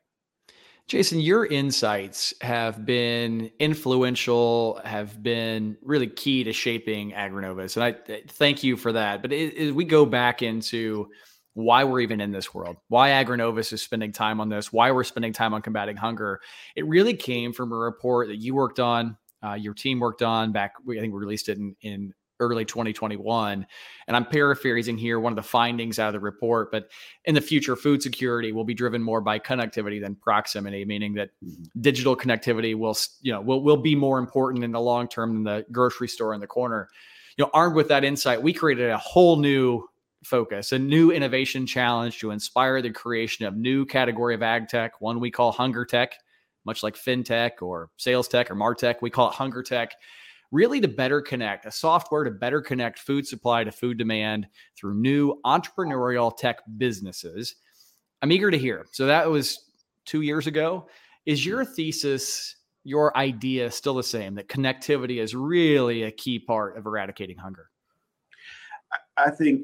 Jayson, 0.88 1.24
your 1.24 1.46
insights 1.46 2.34
have 2.40 2.84
been 2.84 3.50
influential, 3.58 4.80
have 4.84 5.22
been 5.22 5.76
really 5.80 6.08
key 6.08 6.44
to 6.44 6.52
shaping 6.52 7.12
Agrinovus. 7.12 7.76
And 7.76 7.84
I 7.84 8.22
thank 8.28 8.62
you 8.62 8.76
for 8.76 8.92
that. 8.92 9.22
But 9.22 9.32
as 9.32 9.72
we 9.72 9.84
go 9.84 10.04
back 10.04 10.42
into 10.42 11.08
why 11.54 11.84
we're 11.84 12.00
even 12.00 12.20
in 12.20 12.32
this 12.32 12.54
world, 12.54 12.76
why 12.88 13.10
Agrinovus 13.10 13.72
is 13.72 13.82
spending 13.82 14.12
time 14.12 14.40
on 14.40 14.48
this, 14.48 14.72
why 14.72 14.90
we're 14.90 15.04
spending 15.04 15.32
time 15.32 15.52
on 15.52 15.62
combating 15.62 15.96
hunger, 15.96 16.40
it 16.76 16.86
really 16.86 17.14
came 17.14 17.52
from 17.52 17.72
a 17.72 17.76
report 17.76 18.28
that 18.28 18.36
you 18.36 18.54
worked 18.54 18.80
on, 18.80 19.16
uh, 19.44 19.54
your 19.54 19.74
team 19.74 20.00
worked 20.00 20.22
on 20.22 20.52
back, 20.52 20.74
I 20.88 21.00
think 21.00 21.12
we 21.12 21.20
released 21.20 21.48
it 21.48 21.58
in, 21.58 21.76
in 21.82 22.14
early 22.42 22.64
2021. 22.64 23.66
And 24.08 24.16
I'm 24.16 24.26
paraphrasing 24.26 24.98
here 24.98 25.20
one 25.20 25.32
of 25.32 25.36
the 25.36 25.42
findings 25.42 25.98
out 25.98 26.08
of 26.08 26.14
the 26.14 26.20
report, 26.20 26.72
but 26.72 26.90
in 27.24 27.34
the 27.34 27.40
future, 27.40 27.76
food 27.76 28.02
security 28.02 28.52
will 28.52 28.64
be 28.64 28.74
driven 28.74 29.02
more 29.02 29.20
by 29.20 29.38
connectivity 29.38 30.00
than 30.00 30.16
proximity, 30.16 30.84
meaning 30.84 31.14
that 31.14 31.30
mm-hmm. 31.44 31.80
digital 31.80 32.16
connectivity 32.16 32.74
will, 32.74 32.96
you 33.20 33.32
know, 33.32 33.40
will, 33.40 33.62
will 33.62 33.76
be 33.76 33.94
more 33.94 34.18
important 34.18 34.64
in 34.64 34.72
the 34.72 34.80
long 34.80 35.08
term 35.08 35.34
than 35.34 35.44
the 35.44 35.66
grocery 35.70 36.08
store 36.08 36.34
in 36.34 36.40
the 36.40 36.46
corner. 36.46 36.88
You 37.38 37.44
know, 37.44 37.50
armed 37.54 37.76
with 37.76 37.88
that 37.88 38.04
insight, 38.04 38.42
we 38.42 38.52
created 38.52 38.90
a 38.90 38.98
whole 38.98 39.36
new 39.36 39.88
focus, 40.24 40.72
a 40.72 40.78
new 40.78 41.10
innovation 41.10 41.66
challenge 41.66 42.18
to 42.20 42.30
inspire 42.30 42.80
the 42.80 42.90
creation 42.90 43.46
of 43.46 43.56
new 43.56 43.84
category 43.84 44.34
of 44.34 44.42
ag 44.42 44.68
tech, 44.68 45.00
one 45.00 45.20
we 45.20 45.30
call 45.30 45.52
hunger 45.52 45.84
tech, 45.84 46.14
much 46.64 46.82
like 46.82 46.94
fintech 46.94 47.60
or 47.60 47.90
sales 47.96 48.28
tech 48.28 48.50
or 48.50 48.54
martech. 48.54 48.96
We 49.02 49.10
call 49.10 49.30
it 49.30 49.34
hunger 49.34 49.62
tech 49.62 49.92
really 50.52 50.80
to 50.82 50.86
better 50.88 51.20
connect, 51.20 51.66
a 51.66 51.72
software 51.72 52.24
to 52.24 52.30
better 52.30 52.60
connect 52.60 52.98
food 52.98 53.26
supply 53.26 53.64
to 53.64 53.72
food 53.72 53.98
demand 53.98 54.46
through 54.76 54.94
new 54.94 55.40
entrepreneurial 55.44 56.36
tech 56.36 56.58
businesses. 56.76 57.56
I'm 58.20 58.30
eager 58.30 58.50
to 58.50 58.58
hear. 58.58 58.86
So 58.92 59.06
that 59.06 59.28
was 59.28 59.70
two 60.04 60.20
years 60.20 60.46
ago. 60.46 60.86
Is 61.26 61.44
your 61.44 61.64
thesis, 61.64 62.56
your 62.84 63.16
idea 63.16 63.70
still 63.70 63.94
the 63.94 64.02
same 64.02 64.34
that 64.34 64.48
connectivity 64.48 65.20
is 65.20 65.34
really 65.34 66.02
a 66.02 66.12
key 66.12 66.38
part 66.38 66.76
of 66.76 66.86
eradicating 66.86 67.38
hunger? 67.38 67.70
I 69.16 69.30
think 69.30 69.62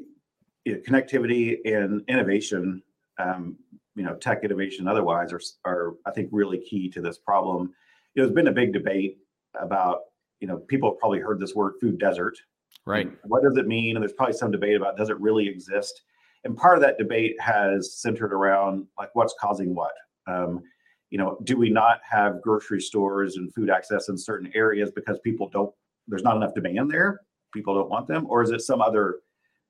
you 0.65 0.73
know, 0.73 0.79
connectivity 0.79 1.57
and 1.65 2.03
innovation, 2.07 2.81
um, 3.17 3.57
you 3.95 4.03
know, 4.03 4.15
tech 4.15 4.43
innovation 4.43 4.87
otherwise 4.87 5.33
are, 5.33 5.41
are, 5.65 5.93
I 6.05 6.11
think, 6.11 6.29
really 6.31 6.59
key 6.59 6.89
to 6.89 7.01
this 7.01 7.17
problem. 7.17 7.73
You 8.13 8.21
know, 8.21 8.27
there's 8.27 8.35
been 8.35 8.47
a 8.47 8.51
big 8.51 8.73
debate 8.73 9.17
about 9.59 10.01
you 10.39 10.47
know, 10.47 10.57
people 10.57 10.91
have 10.91 10.99
probably 10.99 11.19
heard 11.19 11.39
this 11.39 11.55
word 11.55 11.73
food 11.79 11.99
desert. 11.99 12.37
Right. 12.85 13.11
what 13.23 13.43
does 13.43 13.57
it 13.57 13.67
mean? 13.67 13.95
And 13.95 14.03
there's 14.03 14.13
probably 14.13 14.33
some 14.33 14.51
debate 14.51 14.75
about 14.75 14.97
does 14.97 15.09
it 15.09 15.19
really 15.19 15.47
exist? 15.47 16.01
And 16.43 16.55
part 16.55 16.77
of 16.77 16.81
that 16.81 16.97
debate 16.97 17.39
has 17.39 17.99
centered 17.99 18.33
around 18.33 18.87
like 18.97 19.09
what's 19.13 19.35
causing 19.39 19.75
what. 19.75 19.91
Um, 20.27 20.61
you 21.09 21.17
know, 21.17 21.37
do 21.43 21.57
we 21.57 21.69
not 21.69 21.99
have 22.09 22.41
grocery 22.41 22.79
stores 22.79 23.35
and 23.35 23.53
food 23.53 23.69
access 23.69 24.09
in 24.09 24.17
certain 24.17 24.51
areas 24.55 24.91
because 24.91 25.19
people 25.19 25.49
don't, 25.49 25.73
there's 26.07 26.23
not 26.23 26.37
enough 26.37 26.53
demand 26.53 26.89
there? 26.89 27.21
People 27.53 27.75
don't 27.75 27.89
want 27.89 28.07
them? 28.07 28.25
Or 28.29 28.41
is 28.41 28.51
it 28.51 28.61
some 28.61 28.81
other, 28.81 29.19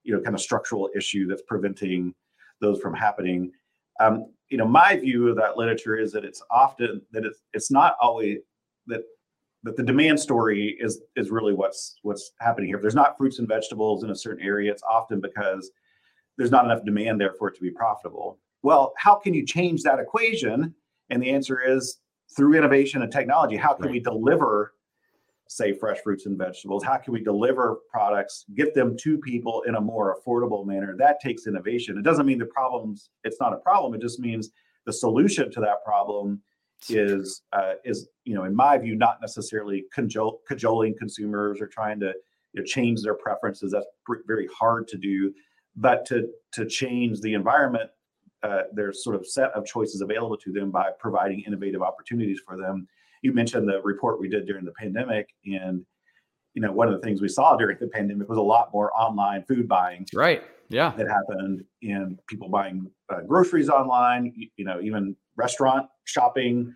you 0.04 0.16
know, 0.16 0.22
kind 0.22 0.36
of 0.36 0.42
structural 0.42 0.90
issue 0.96 1.28
that's 1.28 1.44
preventing 1.44 2.14
those 2.62 2.80
from 2.80 2.94
happening? 2.94 3.52
Um, 4.00 4.32
you 4.50 4.58
know, 4.58 4.68
my 4.68 4.96
view 4.96 5.28
of 5.28 5.36
that 5.38 5.58
literature 5.58 5.98
is 5.98 6.12
that 6.14 6.26
it's 6.26 6.42
often 6.50 7.02
that 7.12 7.26
it's 7.26 7.40
it's 7.54 7.72
not 7.72 7.96
always 8.02 8.40
that 8.88 9.04
that 9.64 9.76
the 9.76 9.84
demand 9.84 10.20
story 10.20 10.78
is 10.80 11.02
is 11.16 11.30
really 11.30 11.54
what's 11.54 11.98
what's 12.04 12.32
happening 12.40 12.68
here. 12.68 12.78
If 12.78 12.82
there's 12.82 12.96
not 12.96 13.18
fruits 13.18 13.40
and 13.40 13.48
vegetables 13.48 14.04
in 14.04 14.10
a 14.10 14.16
certain 14.16 14.44
area, 14.44 14.72
it's 14.72 14.84
often 14.84 15.20
because 15.20 15.72
there's 16.38 16.52
not 16.52 16.66
enough 16.66 16.86
demand 16.86 17.20
there 17.20 17.34
for 17.34 17.50
it 17.50 17.56
to 17.56 17.62
be 17.62 17.72
profitable. 17.72 18.40
Well, 18.64 18.94
how 18.98 19.16
can 19.16 19.34
you 19.34 19.46
change 19.46 19.84
that 19.84 20.00
equation? 20.00 20.74
And 21.10 21.22
the 21.22 21.30
answer 21.30 21.62
is 21.62 22.00
through 22.36 22.56
innovation 22.56 23.02
and 23.02 23.12
technology. 23.12 23.58
How 23.58 23.74
can 23.74 23.86
right. 23.86 23.94
we 23.94 24.00
deliver, 24.00 24.74
say, 25.50 25.74
fresh 25.74 25.98
fruits 26.04 26.26
and 26.26 26.38
vegetables? 26.38 26.84
How 26.84 26.98
can 26.98 27.14
we 27.14 27.22
deliver 27.22 27.80
products, 27.92 28.46
get 28.56 28.74
them 28.74 28.96
to 28.98 29.18
people 29.18 29.64
in 29.68 29.76
a 29.76 29.82
more 29.82 30.18
affordable 30.18 30.66
manner? 30.66 30.96
That 30.98 31.20
takes 31.22 31.48
innovation. 31.48 31.98
It 31.98 32.04
doesn't 32.04 32.26
mean 32.26 32.40
the 32.40 32.46
problems, 32.46 33.10
it's 33.24 33.38
not 33.40 33.54
a 33.54 33.58
problem. 33.58 33.94
It 33.94 34.02
just 34.02 34.20
means 34.20 34.50
the 34.86 34.94
solution 34.94 35.52
to 35.52 35.60
that 35.62 35.84
problem 35.84 36.42
is 36.88 37.42
uh, 37.52 37.74
is 37.84 38.08
you 38.24 38.34
know 38.34 38.46
in 38.46 38.56
my 38.56 38.78
view 38.78 38.96
not 38.96 39.20
necessarily 39.20 39.84
cajol- 39.94 40.38
cajoling 40.48 40.96
consumers 40.98 41.60
or 41.60 41.68
trying 41.68 42.00
to 42.00 42.14
you 42.54 42.62
know, 42.62 42.64
change 42.64 43.02
their 43.02 43.16
preferences 43.16 43.74
that's 43.74 43.86
pr- 44.06 44.24
very 44.26 44.48
hard 44.48 44.88
to 44.88 44.98
do 44.98 45.34
but 45.76 46.06
to 46.06 46.30
to 46.54 46.66
change 46.66 47.20
the 47.20 47.34
environment 47.34 47.90
uh, 48.44 48.62
there's 48.74 49.04
sort 49.04 49.16
of 49.16 49.28
set 49.28 49.52
of 49.52 49.66
choices 49.66 50.02
available 50.02 50.38
to 50.38 50.52
them 50.52 50.72
by 50.72 50.90
providing 51.00 51.42
innovative 51.42 51.82
opportunities 51.82 52.40
for 52.46 52.58
them. 52.58 52.88
You 53.22 53.34
mentioned 53.34 53.68
the 53.68 53.82
report 53.82 54.20
we 54.20 54.30
did 54.30 54.46
during 54.46 54.66
the 54.66 54.74
pandemic, 54.80 55.30
and 55.46 55.86
you 56.54 56.62
know 56.62 56.72
one 56.72 56.88
of 56.88 56.94
the 56.94 57.00
things 57.06 57.22
we 57.22 57.28
saw 57.28 57.56
during 57.56 57.78
the 57.80 57.88
pandemic 57.88 58.30
was 58.30 58.38
a 58.38 58.42
lot 58.42 58.70
more 58.74 58.92
online 59.00 59.44
food 59.44 59.68
buying. 59.68 60.06
Right. 60.14 60.44
Yeah. 60.70 60.94
That 60.98 61.08
happened, 61.08 61.64
and 61.82 62.20
people 62.28 62.48
buying 62.48 62.90
uh, 63.12 63.22
groceries 63.22 63.70
online. 63.70 64.34
You, 64.36 64.48
you, 64.58 64.66
know, 64.66 64.80
even 64.82 65.16
restaurant 65.36 65.88
shopping, 66.06 66.76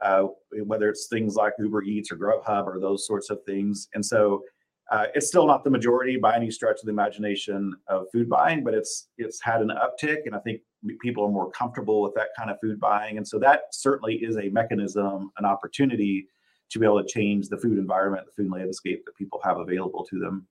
uh, 0.00 0.24
whether 0.64 0.88
it's 0.88 1.08
things 1.08 1.34
like 1.34 1.52
Uber 1.58 1.82
Eats 1.82 2.12
or 2.12 2.16
Grubhub 2.16 2.66
or 2.66 2.78
those 2.80 3.06
sorts 3.06 3.30
of 3.30 3.40
things. 3.44 3.88
And 3.94 4.04
so 4.04 4.42
uh, 4.90 5.06
it's 5.14 5.26
still 5.26 5.46
not 5.46 5.64
the 5.64 5.70
majority 5.70 6.16
by 6.18 6.36
any 6.36 6.50
stretch 6.50 6.78
of 6.80 6.84
the 6.84 6.90
imagination 6.90 7.74
of 7.88 8.06
food 8.12 8.28
buying, 8.28 8.62
but 8.62 8.74
it's 8.74 9.08
it's 9.18 9.42
had 9.42 9.60
an 9.60 9.70
uptick, 9.70 10.26
and 10.26 10.34
I 10.34 10.38
think 10.38 10.60
people 11.00 11.24
are 11.24 11.30
more 11.30 11.50
comfortable 11.50 12.02
with 12.02 12.14
that 12.14 12.28
kind 12.36 12.50
of 12.50 12.56
food 12.60 12.80
buying. 12.80 13.16
And 13.16 13.26
so 13.26 13.38
that 13.38 13.62
certainly 13.72 14.16
is 14.16 14.36
a 14.36 14.48
mechanism, 14.50 15.30
an 15.38 15.44
opportunity 15.44 16.26
to 16.70 16.78
be 16.78 16.86
able 16.86 17.02
to 17.02 17.08
change 17.08 17.48
the 17.48 17.56
food 17.56 17.78
environment, 17.78 18.26
the 18.26 18.42
food 18.42 18.50
landscape 18.50 19.04
that 19.04 19.16
people 19.16 19.40
have 19.44 19.58
available 19.58 20.04
to 20.06 20.18
them. 20.18 20.46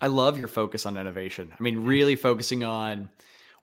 I 0.00 0.08
love 0.08 0.38
your 0.38 0.48
focus 0.48 0.86
on 0.86 0.96
innovation. 0.96 1.52
I 1.58 1.62
mean, 1.62 1.84
really 1.84 2.16
focusing 2.16 2.64
on 2.64 3.08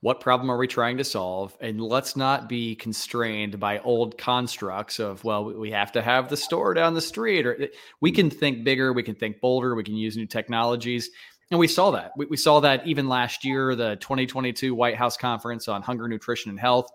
what 0.01 0.19
problem 0.19 0.49
are 0.49 0.57
we 0.57 0.67
trying 0.67 0.97
to 0.97 1.03
solve 1.03 1.55
and 1.61 1.79
let's 1.79 2.15
not 2.15 2.49
be 2.49 2.75
constrained 2.75 3.59
by 3.59 3.79
old 3.79 4.17
constructs 4.17 4.99
of 4.99 5.23
well 5.23 5.45
we 5.45 5.71
have 5.71 5.91
to 5.91 6.01
have 6.01 6.27
the 6.27 6.37
store 6.37 6.73
down 6.73 6.95
the 6.95 7.01
street 7.01 7.45
or 7.45 7.61
eh, 7.61 7.67
we 8.01 8.11
mm-hmm. 8.11 8.15
can 8.15 8.29
think 8.31 8.63
bigger 8.63 8.93
we 8.93 9.03
can 9.03 9.13
think 9.13 9.39
bolder 9.39 9.75
we 9.75 9.83
can 9.83 9.95
use 9.95 10.17
new 10.17 10.25
technologies 10.25 11.11
and 11.51 11.59
we 11.59 11.67
saw 11.67 11.91
that. 11.91 12.13
We, 12.15 12.25
we 12.27 12.37
saw 12.37 12.61
that 12.61 12.87
even 12.87 13.09
last 13.09 13.43
year, 13.43 13.75
the 13.75 13.97
2022 13.97 14.73
White 14.73 14.95
House 14.95 15.17
Conference 15.17 15.67
on 15.67 15.81
Hunger, 15.81 16.07
Nutrition, 16.07 16.49
and 16.49 16.59
Health. 16.59 16.89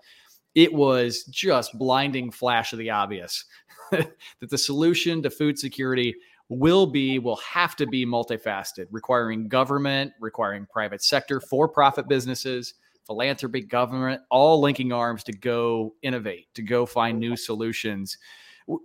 It 0.54 0.72
was 0.72 1.24
just 1.24 1.78
blinding 1.78 2.30
flash 2.30 2.72
of 2.72 2.78
the 2.78 2.88
obvious 2.88 3.44
that 3.90 4.10
the 4.40 4.56
solution 4.56 5.22
to 5.22 5.30
food 5.30 5.58
security 5.58 6.14
will 6.48 6.86
be, 6.86 7.18
will 7.18 7.36
have 7.36 7.76
to 7.76 7.86
be 7.86 8.06
multifaceted, 8.06 8.86
requiring 8.90 9.48
government, 9.48 10.12
requiring 10.20 10.64
private 10.72 11.02
sector, 11.02 11.40
for 11.40 11.68
profit 11.68 12.08
businesses, 12.08 12.74
philanthropy, 13.06 13.60
government, 13.60 14.22
all 14.30 14.60
linking 14.60 14.92
arms 14.92 15.22
to 15.24 15.32
go 15.32 15.94
innovate, 16.00 16.46
to 16.54 16.62
go 16.62 16.86
find 16.86 17.20
new 17.20 17.36
solutions. 17.36 18.16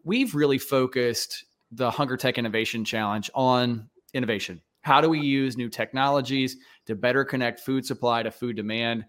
We've 0.04 0.36
really 0.36 0.58
focused 0.58 1.46
the 1.72 1.90
Hunger 1.90 2.18
Tech 2.18 2.38
Innovation 2.38 2.84
Challenge 2.84 3.32
on 3.34 3.90
innovation 4.14 4.62
how 4.82 5.00
do 5.02 5.10
we 5.10 5.20
use 5.20 5.58
new 5.58 5.70
technologies 5.70 6.58
to 6.88 6.96
better 6.96 7.24
connect 7.24 7.60
food 7.60 7.86
supply 7.86 8.24
to 8.24 8.32
food 8.32 8.56
demand? 8.56 9.06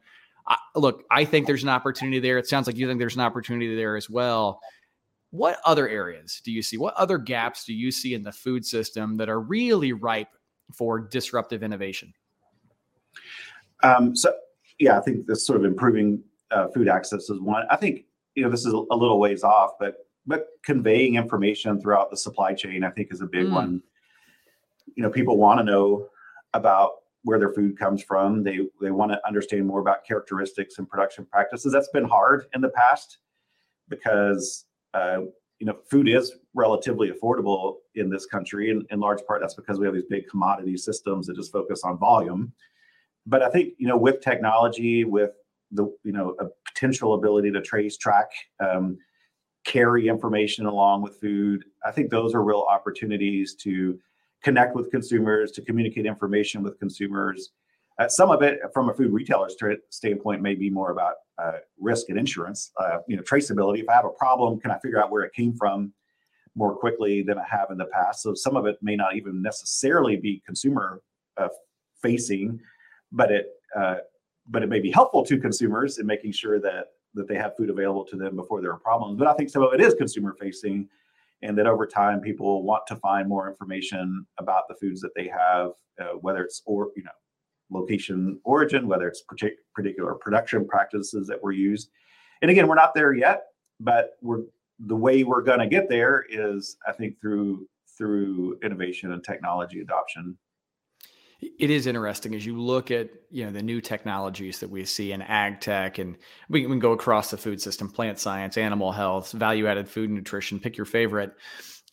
I, 0.46 0.56
look, 0.74 1.04
I 1.10 1.24
think 1.24 1.46
there's 1.46 1.62
an 1.62 1.68
opportunity 1.68 2.20
there. 2.20 2.38
It 2.38 2.46
sounds 2.46 2.66
like 2.66 2.76
you 2.76 2.86
think 2.86 2.98
there's 2.98 3.14
an 3.14 3.22
opportunity 3.22 3.74
there 3.74 3.96
as 3.96 4.10
well. 4.10 4.60
What 5.30 5.60
other 5.64 5.88
areas 5.88 6.42
do 6.44 6.52
you 6.52 6.62
see? 6.62 6.76
What 6.76 6.94
other 6.94 7.16
gaps 7.16 7.64
do 7.64 7.72
you 7.72 7.90
see 7.90 8.14
in 8.14 8.22
the 8.22 8.32
food 8.32 8.66
system 8.66 9.16
that 9.16 9.30
are 9.30 9.40
really 9.40 9.92
ripe 9.92 10.28
for 10.74 11.00
disruptive 11.00 11.62
innovation? 11.62 12.12
Um, 13.82 14.14
so, 14.14 14.32
yeah, 14.78 14.98
I 14.98 15.00
think 15.00 15.26
this 15.26 15.46
sort 15.46 15.58
of 15.58 15.64
improving 15.64 16.22
uh, 16.50 16.68
food 16.68 16.88
access 16.88 17.30
is 17.30 17.40
one. 17.40 17.64
I 17.70 17.76
think 17.76 18.04
you 18.34 18.44
know 18.44 18.50
this 18.50 18.66
is 18.66 18.72
a 18.72 18.76
little 18.94 19.18
ways 19.18 19.42
off, 19.42 19.72
but 19.80 20.06
but 20.26 20.48
conveying 20.64 21.16
information 21.16 21.80
throughout 21.80 22.10
the 22.10 22.16
supply 22.16 22.52
chain, 22.52 22.84
I 22.84 22.90
think, 22.90 23.08
is 23.10 23.22
a 23.22 23.26
big 23.26 23.46
mm. 23.46 23.52
one 23.52 23.82
you 24.96 25.02
know 25.02 25.10
people 25.10 25.36
want 25.36 25.58
to 25.60 25.64
know 25.64 26.08
about 26.54 26.92
where 27.24 27.38
their 27.38 27.52
food 27.52 27.78
comes 27.78 28.02
from. 28.02 28.42
They 28.42 28.60
they 28.80 28.90
want 28.90 29.12
to 29.12 29.26
understand 29.26 29.66
more 29.66 29.80
about 29.80 30.04
characteristics 30.06 30.78
and 30.78 30.88
production 30.88 31.26
practices. 31.26 31.72
That's 31.72 31.90
been 31.90 32.04
hard 32.04 32.46
in 32.54 32.60
the 32.60 32.70
past 32.70 33.18
because 33.88 34.64
uh, 34.94 35.20
you 35.58 35.66
know 35.66 35.78
food 35.88 36.08
is 36.08 36.32
relatively 36.54 37.10
affordable 37.10 37.76
in 37.94 38.10
this 38.10 38.26
country 38.26 38.70
and 38.70 38.84
in 38.90 39.00
large 39.00 39.24
part 39.26 39.40
that's 39.40 39.54
because 39.54 39.78
we 39.78 39.86
have 39.86 39.94
these 39.94 40.04
big 40.10 40.28
commodity 40.28 40.76
systems 40.76 41.26
that 41.26 41.36
just 41.36 41.52
focus 41.52 41.82
on 41.84 41.98
volume. 41.98 42.52
But 43.26 43.42
i 43.42 43.48
think 43.48 43.74
you 43.78 43.86
know 43.86 43.96
with 43.96 44.20
technology 44.20 45.04
with 45.04 45.30
the 45.70 45.84
you 46.04 46.12
know 46.12 46.34
a 46.40 46.46
potential 46.66 47.14
ability 47.14 47.50
to 47.52 47.60
trace 47.60 47.96
track 47.96 48.30
um, 48.60 48.98
carry 49.64 50.08
information 50.08 50.66
along 50.66 51.02
with 51.02 51.20
food 51.20 51.64
i 51.86 51.90
think 51.90 52.10
those 52.10 52.34
are 52.34 52.42
real 52.42 52.66
opportunities 52.68 53.54
to 53.54 53.98
connect 54.42 54.74
with 54.74 54.90
consumers, 54.90 55.52
to 55.52 55.62
communicate 55.62 56.06
information 56.06 56.62
with 56.62 56.78
consumers. 56.78 57.50
Uh, 57.98 58.08
some 58.08 58.30
of 58.30 58.42
it, 58.42 58.58
from 58.72 58.88
a 58.88 58.94
food 58.94 59.12
retailer's 59.12 59.54
standpoint, 59.90 60.42
may 60.42 60.54
be 60.54 60.70
more 60.70 60.90
about 60.90 61.14
uh, 61.42 61.58
risk 61.78 62.08
and 62.08 62.18
insurance. 62.18 62.72
Uh, 62.80 62.98
you 63.06 63.16
know, 63.16 63.22
traceability. 63.22 63.80
If 63.80 63.88
I 63.88 63.94
have 63.94 64.04
a 64.04 64.10
problem, 64.10 64.58
can 64.60 64.70
I 64.70 64.78
figure 64.78 65.02
out 65.02 65.10
where 65.10 65.22
it 65.22 65.32
came 65.34 65.54
from 65.54 65.92
more 66.54 66.74
quickly 66.74 67.22
than 67.22 67.38
I 67.38 67.44
have 67.48 67.70
in 67.70 67.78
the 67.78 67.86
past? 67.86 68.22
So 68.22 68.34
some 68.34 68.56
of 68.56 68.66
it 68.66 68.78
may 68.82 68.96
not 68.96 69.14
even 69.16 69.42
necessarily 69.42 70.16
be 70.16 70.42
consumer 70.44 71.02
uh, 71.36 71.48
facing, 72.02 72.60
but 73.12 73.30
it 73.30 73.46
uh, 73.76 73.96
but 74.48 74.62
it 74.62 74.68
may 74.68 74.80
be 74.80 74.90
helpful 74.90 75.24
to 75.24 75.38
consumers 75.38 75.98
in 75.98 76.06
making 76.06 76.32
sure 76.32 76.60
that 76.60 76.86
that 77.14 77.28
they 77.28 77.36
have 77.36 77.54
food 77.56 77.70
available 77.70 78.04
to 78.06 78.16
them 78.16 78.36
before 78.36 78.62
there 78.62 78.72
are 78.72 78.78
problems. 78.78 79.18
But 79.18 79.28
I 79.28 79.34
think 79.34 79.50
some 79.50 79.62
of 79.62 79.72
it 79.74 79.80
is 79.80 79.94
consumer 79.94 80.34
facing 80.40 80.88
and 81.42 81.56
that 81.58 81.66
over 81.66 81.86
time 81.86 82.20
people 82.20 82.62
want 82.62 82.86
to 82.86 82.96
find 82.96 83.28
more 83.28 83.48
information 83.48 84.26
about 84.38 84.64
the 84.68 84.74
foods 84.76 85.00
that 85.00 85.14
they 85.16 85.28
have, 85.28 85.72
uh, 86.00 86.16
whether 86.20 86.44
it's 86.44 86.62
or 86.66 86.90
you 86.96 87.02
know 87.02 87.10
location 87.70 88.40
origin, 88.44 88.86
whether 88.86 89.08
it's 89.08 89.22
partic- 89.30 89.56
particular 89.74 90.14
production 90.14 90.66
practices 90.66 91.26
that 91.26 91.42
were 91.42 91.52
used. 91.52 91.90
And 92.42 92.50
again, 92.50 92.68
we're 92.68 92.74
not 92.74 92.94
there 92.94 93.14
yet, 93.14 93.44
but 93.80 94.10
we're 94.20 94.42
the 94.86 94.96
way 94.96 95.22
we're 95.24 95.42
going 95.42 95.60
to 95.60 95.66
get 95.66 95.88
there 95.88 96.24
is, 96.28 96.76
I 96.86 96.92
think, 96.92 97.20
through 97.20 97.68
through 97.98 98.58
innovation 98.62 99.12
and 99.12 99.22
technology 99.22 99.80
adoption 99.80 100.36
it 101.42 101.70
is 101.70 101.86
interesting 101.88 102.34
as 102.34 102.46
you 102.46 102.60
look 102.60 102.90
at 102.90 103.10
you 103.30 103.44
know 103.44 103.50
the 103.50 103.62
new 103.62 103.80
technologies 103.80 104.60
that 104.60 104.70
we 104.70 104.84
see 104.84 105.12
in 105.12 105.20
ag 105.22 105.60
tech 105.60 105.98
and 105.98 106.16
we 106.48 106.62
can 106.62 106.78
go 106.78 106.92
across 106.92 107.30
the 107.30 107.36
food 107.36 107.60
system 107.60 107.90
plant 107.90 108.18
science 108.18 108.56
animal 108.56 108.92
health 108.92 109.32
value 109.32 109.66
added 109.66 109.88
food 109.88 110.10
nutrition 110.10 110.60
pick 110.60 110.76
your 110.76 110.86
favorite. 110.86 111.32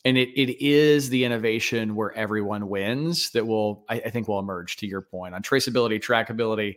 And 0.02 0.16
it, 0.16 0.30
it 0.30 0.64
is 0.64 1.10
the 1.10 1.26
innovation 1.26 1.94
where 1.94 2.10
everyone 2.14 2.70
wins 2.70 3.30
that 3.32 3.46
will 3.46 3.84
I, 3.88 3.96
I 3.96 4.10
think 4.10 4.28
will 4.28 4.38
emerge 4.38 4.76
to 4.76 4.86
your 4.86 5.02
point 5.02 5.34
on 5.34 5.42
traceability 5.42 6.00
trackability. 6.00 6.76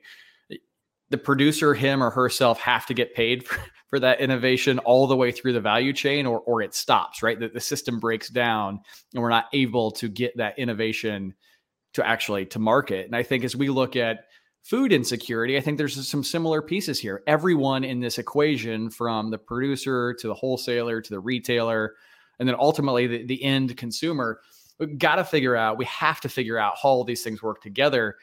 The 1.09 1.17
producer 1.17 1.73
him 1.73 2.03
or 2.03 2.09
herself 2.09 2.59
have 2.59 2.85
to 2.87 2.93
get 2.93 3.13
paid 3.13 3.45
for, 3.45 3.59
for 3.89 3.99
that 3.99 4.19
innovation 4.19 4.79
all 4.79 5.07
the 5.07 5.15
way 5.15 5.31
through 5.31 5.53
the 5.53 5.61
value 5.61 5.93
chain 5.93 6.25
or 6.25 6.41
or 6.41 6.61
it 6.61 6.73
stops 6.73 7.23
right? 7.23 7.39
That 7.39 7.53
the 7.53 7.61
system 7.61 7.99
breaks 7.99 8.29
down 8.29 8.81
and 9.13 9.21
we're 9.21 9.29
not 9.29 9.45
able 9.53 9.91
to 9.91 10.09
get 10.09 10.35
that 10.37 10.59
innovation 10.59 11.33
to 11.93 12.05
actually 12.05 12.45
to 12.47 12.59
market. 12.59 13.05
And 13.05 13.15
I 13.15 13.23
think 13.23 13.43
as 13.43 13.55
we 13.55 13.69
look 13.69 13.95
at 13.95 14.25
food 14.61 14.91
insecurity, 14.93 15.57
I 15.57 15.61
think 15.61 15.77
there's 15.77 16.07
some 16.07 16.23
similar 16.23 16.61
pieces 16.61 16.99
here. 16.99 17.21
Everyone 17.27 17.83
in 17.83 17.99
this 17.99 18.17
equation, 18.17 18.89
from 18.89 19.29
the 19.29 19.37
producer 19.37 20.13
to 20.19 20.27
the 20.27 20.33
wholesaler 20.33 21.01
to 21.01 21.09
the 21.09 21.19
retailer, 21.19 21.95
and 22.39 22.47
then 22.47 22.55
ultimately 22.57 23.07
the, 23.07 23.25
the 23.25 23.43
end 23.43 23.75
consumer, 23.77 24.39
we've 24.79 24.97
got 24.97 25.17
to 25.17 25.23
figure 25.23 25.55
out, 25.55 25.77
we 25.77 25.85
have 25.85 26.19
to 26.21 26.29
figure 26.29 26.57
out 26.57 26.75
how 26.81 26.89
all 26.89 27.03
these 27.03 27.21
things 27.21 27.43
work 27.43 27.61
together. 27.61 28.15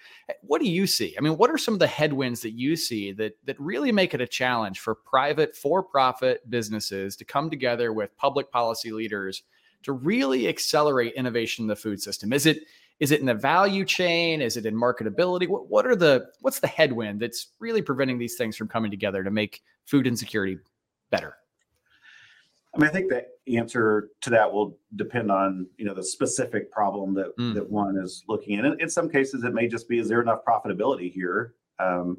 What 0.43 0.61
do 0.61 0.69
you 0.69 0.87
see? 0.87 1.15
I 1.17 1.21
mean, 1.21 1.37
what 1.37 1.51
are 1.51 1.59
some 1.59 1.75
of 1.75 1.81
the 1.81 1.87
headwinds 1.87 2.41
that 2.41 2.59
you 2.59 2.75
see 2.75 3.13
that 3.13 3.35
that 3.45 3.61
really 3.61 3.93
make 3.93 4.15
it 4.15 4.21
a 4.21 4.27
challenge 4.27 4.81
for 4.81 4.95
private 4.95 5.55
for-profit 5.55 6.49
businesses 6.51 7.17
to 7.17 7.25
come 7.25 7.51
together 7.51 7.93
with 7.93 8.17
public 8.17 8.51
policy 8.51 8.91
leaders 8.91 9.43
to 9.85 9.93
really 9.93 10.49
accelerate 10.49 11.15
innovation 11.15 11.65
in 11.65 11.69
the 11.69 11.77
food 11.77 12.03
system? 12.03 12.33
Is 12.33 12.47
it 12.47 12.65
is 13.01 13.11
it 13.11 13.21
in 13.21 13.27
the 13.27 13.35
value 13.35 13.85
chain? 13.85 14.43
Is 14.43 14.59
it 14.59 14.67
in 14.67 14.75
marketability? 14.75 15.49
What, 15.49 15.69
what 15.69 15.87
are 15.87 15.97
the 15.97 16.29
what's 16.41 16.61
the 16.61 16.67
headwind 16.67 17.21
that's 17.21 17.49
really 17.59 17.83
preventing 17.83 18.19
these 18.19 18.37
things 18.37 18.57
from 18.57 18.69
coming 18.69 18.91
together 18.91 19.25
to 19.25 19.31
make 19.31 19.63
food 19.87 20.07
insecurity 20.07 20.59
better? 21.11 21.37
I 22.75 22.79
mean, 22.79 22.89
I 22.89 22.93
think 22.93 23.11
the 23.11 23.57
answer 23.57 24.11
to 24.21 24.31
that 24.31 24.53
will 24.53 24.79
depend 24.95 25.33
on 25.33 25.67
you 25.79 25.87
know 25.87 25.95
the 25.95 26.05
specific 26.05 26.71
problem 26.71 27.15
that 27.15 27.37
mm. 27.39 27.55
that 27.55 27.69
one 27.69 27.97
is 27.97 28.23
looking 28.29 28.59
at. 28.59 28.65
In, 28.67 28.81
in 28.81 28.91
some 28.91 29.09
cases, 29.09 29.43
it 29.45 29.55
may 29.55 29.67
just 29.67 29.89
be: 29.89 29.99
is 29.99 30.09
there 30.09 30.21
enough 30.21 30.41
profitability 30.47 31.11
here 31.11 31.55
um, 31.79 32.19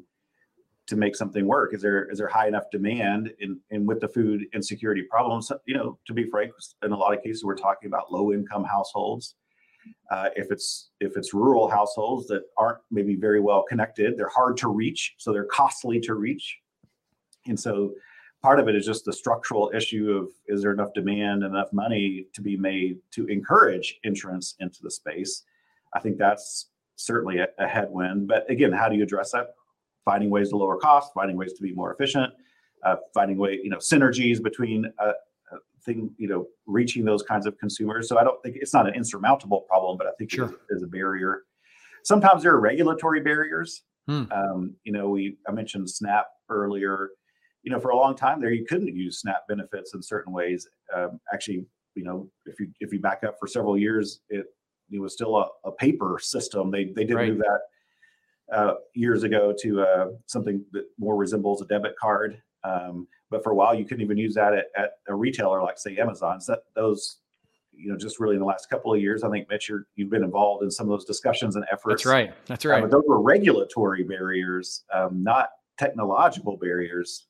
to 0.88 0.96
make 0.96 1.14
something 1.14 1.46
work? 1.46 1.74
Is 1.74 1.80
there 1.80 2.10
is 2.10 2.18
there 2.18 2.28
high 2.28 2.48
enough 2.48 2.64
demand? 2.72 3.32
In 3.38 3.60
and 3.70 3.86
with 3.86 4.00
the 4.00 4.08
food 4.08 4.46
insecurity 4.52 5.02
problems, 5.02 5.50
you 5.64 5.74
know, 5.74 5.98
to 6.06 6.12
be 6.12 6.28
frank, 6.28 6.52
in 6.82 6.90
a 6.90 6.96
lot 6.96 7.16
of 7.16 7.22
cases, 7.22 7.44
we're 7.44 7.54
talking 7.54 7.86
about 7.86 8.12
low 8.12 8.32
income 8.32 8.64
households. 8.64 9.36
Uh, 10.10 10.28
if 10.36 10.50
it's 10.50 10.90
if 11.00 11.16
it's 11.16 11.32
rural 11.32 11.68
households 11.68 12.26
that 12.28 12.42
aren't 12.58 12.78
maybe 12.90 13.16
very 13.16 13.40
well 13.40 13.62
connected, 13.62 14.16
they're 14.16 14.28
hard 14.28 14.56
to 14.58 14.68
reach, 14.68 15.14
so 15.18 15.32
they're 15.32 15.44
costly 15.44 16.00
to 16.00 16.14
reach, 16.14 16.58
and 17.46 17.58
so 17.58 17.94
part 18.42 18.58
of 18.58 18.68
it 18.68 18.74
is 18.74 18.84
just 18.84 19.04
the 19.04 19.12
structural 19.12 19.70
issue 19.74 20.10
of 20.10 20.28
is 20.46 20.62
there 20.62 20.72
enough 20.72 20.92
demand, 20.94 21.44
and 21.44 21.54
enough 21.54 21.72
money 21.72 22.26
to 22.34 22.40
be 22.40 22.56
made 22.56 22.98
to 23.12 23.26
encourage 23.26 23.98
entrance 24.04 24.54
into 24.60 24.80
the 24.82 24.90
space. 24.90 25.44
I 25.94 26.00
think 26.00 26.18
that's 26.18 26.70
certainly 26.96 27.38
a, 27.38 27.48
a 27.58 27.66
headwind. 27.66 28.28
But 28.28 28.50
again, 28.50 28.72
how 28.72 28.88
do 28.88 28.96
you 28.96 29.02
address 29.02 29.32
that? 29.32 29.54
Finding 30.04 30.30
ways 30.30 30.50
to 30.50 30.56
lower 30.56 30.76
costs, 30.76 31.12
finding 31.14 31.36
ways 31.36 31.52
to 31.54 31.62
be 31.62 31.72
more 31.72 31.92
efficient, 31.92 32.32
uh, 32.84 32.96
finding 33.14 33.38
way 33.38 33.60
you 33.62 33.70
know 33.70 33.78
synergies 33.78 34.42
between 34.42 34.92
uh, 34.98 35.12
thing 35.84 36.10
you 36.16 36.28
know 36.28 36.46
reaching 36.66 37.04
those 37.04 37.22
kinds 37.22 37.46
of 37.46 37.58
consumers. 37.58 38.08
So 38.08 38.18
I 38.18 38.24
don't 38.24 38.42
think 38.42 38.56
it's 38.60 38.74
not 38.74 38.86
an 38.86 38.94
insurmountable 38.94 39.62
problem, 39.62 39.98
but 39.98 40.06
I 40.06 40.10
think 40.18 40.30
sure. 40.30 40.46
it 40.46 40.56
is 40.70 40.82
a 40.82 40.86
barrier. 40.86 41.42
Sometimes 42.04 42.42
there 42.42 42.52
are 42.52 42.60
regulatory 42.60 43.20
barriers. 43.20 43.82
Hmm. 44.08 44.24
Um, 44.32 44.74
you 44.84 44.92
know, 44.92 45.08
we 45.08 45.36
I 45.48 45.52
mentioned 45.52 45.88
SNAP 45.88 46.26
earlier 46.48 47.10
you 47.62 47.70
know, 47.70 47.80
for 47.80 47.90
a 47.90 47.96
long 47.96 48.16
time 48.16 48.40
there, 48.40 48.50
you 48.50 48.64
couldn't 48.64 48.94
use 48.94 49.20
SNAP 49.20 49.46
benefits 49.48 49.94
in 49.94 50.02
certain 50.02 50.32
ways. 50.32 50.68
Um, 50.94 51.20
actually, 51.32 51.64
you 51.94 52.04
know, 52.04 52.28
if 52.46 52.58
you 52.58 52.68
if 52.80 52.92
you 52.92 53.00
back 53.00 53.22
up 53.24 53.36
for 53.38 53.46
several 53.46 53.78
years, 53.78 54.20
it 54.28 54.46
it 54.90 55.00
was 55.00 55.12
still 55.14 55.36
a, 55.36 55.48
a 55.64 55.72
paper 55.72 56.18
system. 56.20 56.70
They 56.70 56.86
they 56.86 57.04
did 57.04 57.14
right. 57.14 57.28
move 57.28 57.38
that 57.38 58.56
uh, 58.56 58.74
years 58.94 59.22
ago 59.22 59.54
to 59.60 59.82
uh, 59.82 60.06
something 60.26 60.64
that 60.72 60.84
more 60.98 61.16
resembles 61.16 61.62
a 61.62 61.66
debit 61.66 61.94
card. 62.00 62.42
Um, 62.64 63.06
but 63.30 63.42
for 63.42 63.50
a 63.50 63.54
while, 63.54 63.74
you 63.74 63.84
couldn't 63.84 64.02
even 64.02 64.18
use 64.18 64.34
that 64.34 64.52
at, 64.52 64.66
at 64.76 64.90
a 65.08 65.14
retailer 65.14 65.62
like 65.62 65.78
say 65.78 65.96
Amazon. 65.96 66.40
So 66.40 66.52
that, 66.52 66.62
those, 66.74 67.18
you 67.72 67.90
know, 67.90 67.96
just 67.96 68.20
really 68.20 68.34
in 68.34 68.40
the 68.40 68.46
last 68.46 68.68
couple 68.68 68.92
of 68.92 69.00
years, 69.00 69.24
I 69.24 69.30
think 69.30 69.48
Mitch, 69.48 69.68
you 69.68 69.84
have 69.98 70.10
been 70.10 70.22
involved 70.22 70.62
in 70.62 70.70
some 70.70 70.86
of 70.86 70.90
those 70.90 71.06
discussions 71.06 71.56
and 71.56 71.64
efforts. 71.72 72.02
That's 72.02 72.06
right. 72.06 72.34
That's 72.46 72.64
right. 72.64 72.78
Uh, 72.78 72.82
but 72.82 72.90
those 72.90 73.04
were 73.06 73.20
regulatory 73.20 74.04
barriers, 74.04 74.84
um, 74.92 75.22
not 75.22 75.48
technological 75.78 76.56
barriers 76.56 77.26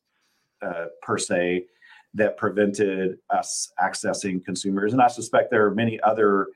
uh, 0.61 0.87
per 1.03 1.17
se 1.19 1.67
that 2.15 2.37
prevented 2.37 3.19
us 3.31 3.73
accessing 3.81 4.45
consumers. 4.45 4.93
And 4.93 5.01
I 5.01 5.07
suspect 5.07 5.51
there 5.51 5.65
are 5.65 5.75
many 5.75 5.99
other 6.01 6.49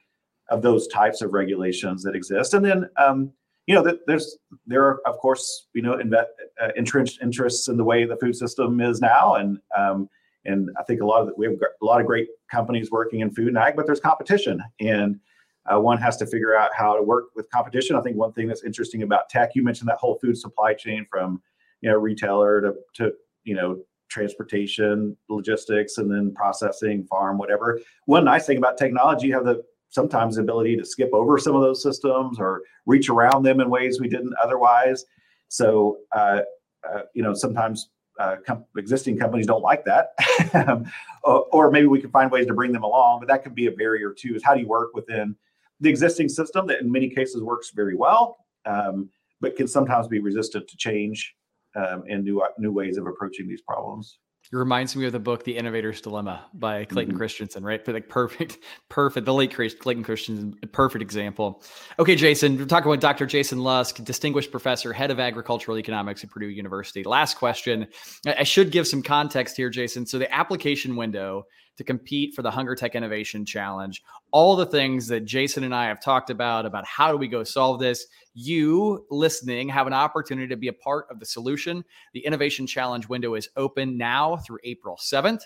of 0.51 0.63
those 0.63 0.87
types 0.89 1.23
of 1.23 1.33
regulations 1.33 2.03
that 2.03 2.15
exist. 2.15 2.55
And 2.55 2.65
then, 2.65 2.91
um, 2.99 3.33
you 3.67 3.75
know, 3.75 3.99
there's 4.07 4.39
there 4.67 4.85
are 4.85 5.01
of 5.07 5.19
course 5.19 5.67
you 5.75 5.83
know 5.83 5.97
inve- 5.97 6.25
uh, 6.61 6.69
entrenched 6.77 7.21
interests 7.21 7.69
in 7.69 7.77
the 7.77 7.85
way 7.85 8.05
the 8.05 8.17
food 8.17 8.37
system 8.37 8.81
is 8.81 9.01
now, 9.01 9.35
and 9.35 9.59
um, 9.77 10.09
and 10.45 10.71
I 10.79 10.85
think 10.85 11.01
a 11.01 11.07
lot 11.07 11.21
of 11.21 11.29
the, 11.29 11.35
we 11.37 11.47
have 11.47 11.55
a 11.55 11.85
lot 11.85 12.01
of 12.01 12.07
great 12.07 12.29
companies 12.51 12.91
working 12.91 13.21
in 13.21 13.31
food 13.31 13.49
and 13.49 13.59
ag, 13.59 13.75
but 13.75 13.87
there's 13.87 14.01
competition, 14.01 14.63
and 14.81 15.19
uh, 15.67 15.81
one 15.81 15.99
has 15.99 16.17
to 16.19 16.27
figure 16.27 16.57
out 16.57 16.71
how 16.75 16.95
to 16.95 17.03
work 17.03 17.27
with 17.35 17.51
competition. 17.51 17.97
I 17.97 18.03
think 18.03 18.17
one 18.17 18.33
thing 18.33 18.47
that's 18.47 18.63
interesting 18.63 19.03
about 19.03 19.29
tech, 19.29 19.51
you 19.57 19.65
mentioned 19.65 19.89
that 19.89 19.99
whole 19.99 20.19
food 20.21 20.39
supply 20.39 20.73
chain 20.73 21.05
from 21.11 21.43
you 21.81 21.91
know 21.91 21.97
retailer 21.97 22.61
to 22.61 22.75
to 22.95 23.13
you 23.43 23.57
know 23.57 23.81
transportation, 24.09 25.17
logistics, 25.29 25.99
and 25.99 26.09
then 26.09 26.33
processing, 26.33 27.05
farm, 27.05 27.37
whatever. 27.37 27.81
One 28.05 28.25
nice 28.25 28.47
thing 28.47 28.59
about 28.59 28.79
technology, 28.79 29.27
you 29.27 29.35
have 29.35 29.45
the 29.45 29.65
sometimes 29.97 30.37
the 30.37 30.43
ability 30.43 30.77
to 30.77 30.85
skip 30.85 31.09
over 31.15 31.39
some 31.39 31.57
of 31.57 31.63
those 31.63 31.83
systems 31.83 32.39
or 32.39 32.63
reach 32.85 33.09
around 33.09 33.43
them 33.43 33.61
in 33.61 33.71
ways 33.71 33.99
we 33.99 34.09
didn't 34.09 34.35
otherwise. 34.45 35.07
So, 35.49 36.01
uh, 36.15 36.43
uh, 36.87 37.01
you 37.15 37.23
know, 37.23 37.33
sometimes 37.33 37.89
uh, 38.21 38.37
com- 38.47 38.67
existing 38.77 39.19
companies 39.19 39.47
don't 39.47 39.63
like 39.63 39.87
that, 39.87 40.11
or, 41.25 41.47
or, 41.51 41.71
maybe 41.71 41.87
we 41.87 42.01
can 42.01 42.11
find 42.11 42.31
ways 42.31 42.47
to 42.47 42.55
bring 42.55 42.73
them 42.73 42.83
along. 42.83 43.21
But 43.21 43.29
that 43.29 43.43
can 43.43 43.55
be 43.55 43.67
a 43.67 43.71
barrier 43.71 44.13
too. 44.13 44.35
Is 44.35 44.45
how 44.45 44.55
do 44.55 44.61
you 44.61 44.69
work 44.69 44.91
within 44.95 45.35
the 45.81 45.89
existing 45.89 46.29
system 46.29 46.67
that 46.67 46.81
in 46.81 46.93
many 46.93 47.09
cases 47.09 47.43
works 47.43 47.71
very 47.75 47.97
well, 47.97 48.39
um, 48.67 49.09
but 49.41 49.57
can 49.57 49.67
sometimes 49.67 50.09
be 50.09 50.21
resistant 50.21 50.69
to 50.69 50.77
change 50.77 51.35
um, 51.75 52.05
and 52.09 52.23
new 52.25 52.43
new 52.59 52.73
ways 52.73 52.97
of 52.97 53.07
approaching 53.07 53.49
these 53.49 53.63
problems. 53.63 54.19
It 54.53 54.57
reminds 54.57 54.95
me 54.95 55.07
of 55.07 55.13
the 55.13 55.19
book 55.19 55.45
"The 55.45 55.57
Innovator's 55.57 56.01
Dilemma" 56.01 56.47
by 56.55 56.85
Clayton 56.85 57.13
mm-hmm. 57.13 57.19
Christensen, 57.19 57.65
right? 57.65 57.85
But 57.85 57.95
like 57.95 58.09
perfect, 58.09 58.59
perfect. 58.89 59.27
The 59.27 59.35
late 59.35 59.53
Clayton 59.53 60.05
Christensen, 60.05 60.55
perfect 60.73 61.03
example. 61.03 61.63
Okay, 61.99 62.17
Jayson, 62.17 62.59
we're 62.59 62.67
talking 62.67 62.91
with 62.91 63.01
Dr. 63.01 63.27
Jayson 63.27 63.59
Lusk, 63.59 64.03
distinguished 64.05 64.51
professor, 64.51 64.93
head 64.93 65.11
of 65.11 65.21
agricultural 65.21 65.79
economics 65.79 66.23
at 66.23 66.31
Purdue 66.31 66.49
University. 66.49 67.03
Last 67.05 67.35
question. 67.35 67.87
I 68.27 68.45
should 68.45 68.71
give 68.71 68.87
some 68.87 69.03
context 69.03 69.57
here, 69.57 69.71
Jayson. 69.71 70.07
So 70.07 70.19
the 70.19 70.33
application 70.33 70.97
window 70.97 71.47
to 71.77 71.85
compete 71.85 72.35
for 72.35 72.43
the 72.43 72.51
Hunger 72.51 72.75
Tech 72.75 72.95
Innovation 72.95 73.45
Challenge. 73.45 74.03
All 74.31 74.57
the 74.57 74.67
things 74.67 75.07
that 75.09 75.25
Jayson 75.25 75.65
and 75.65 75.75
I 75.75 75.87
have 75.87 76.03
talked 76.03 76.31
about, 76.31 76.67
about 76.67 76.85
how 76.87 77.13
do 77.13 77.19
we 77.19 77.29
go 77.29 77.45
solve 77.45 77.81
this. 77.81 78.07
You 78.35 79.07
listening 79.11 79.69
have 79.69 79.87
an 79.87 79.93
opportunity 79.93 80.49
to 80.49 80.57
be 80.57 80.69
a 80.69 80.73
part 80.73 81.07
of 81.11 81.21
the 81.21 81.27
solution. 81.27 81.85
The 82.13 82.25
Innovation 82.25 82.67
Challenge 82.67 83.09
window 83.09 83.35
is 83.35 83.49
open 83.57 83.97
now 83.97 84.37
through 84.37 84.59
April 84.65 84.97
7th. 84.97 85.43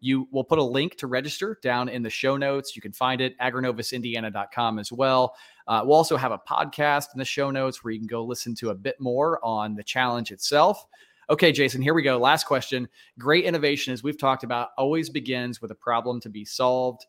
You 0.00 0.28
will 0.32 0.44
put 0.44 0.58
a 0.58 0.62
link 0.62 0.96
to 0.96 1.06
register 1.06 1.58
down 1.62 1.88
in 1.88 2.02
the 2.02 2.10
show 2.10 2.36
notes. 2.36 2.76
You 2.76 2.82
can 2.82 2.92
find 2.92 3.22
it 3.22 3.38
agrinovusindiana.com 3.38 4.78
as 4.78 4.92
well. 4.92 5.34
Uh, 5.66 5.80
we'll 5.82 5.96
also 5.96 6.18
have 6.18 6.30
a 6.30 6.38
podcast 6.38 7.06
in 7.14 7.18
the 7.18 7.24
show 7.24 7.50
notes 7.50 7.82
where 7.82 7.92
you 7.92 7.98
can 7.98 8.06
go 8.06 8.22
listen 8.22 8.54
to 8.56 8.68
a 8.68 8.74
bit 8.74 9.00
more 9.00 9.42
on 9.42 9.74
the 9.74 9.82
challenge 9.82 10.30
itself. 10.30 10.86
Okay, 11.30 11.52
Jayson, 11.52 11.82
here 11.82 11.94
we 11.94 12.02
go. 12.02 12.18
Last 12.18 12.44
question. 12.44 12.88
Great 13.18 13.44
innovation, 13.44 13.92
as 13.92 14.02
we've 14.02 14.18
talked 14.18 14.44
about, 14.44 14.70
always 14.76 15.08
begins 15.08 15.62
with 15.62 15.70
a 15.70 15.76
problem 15.76 16.20
to 16.20 16.28
be 16.28 16.44
solved. 16.44 17.06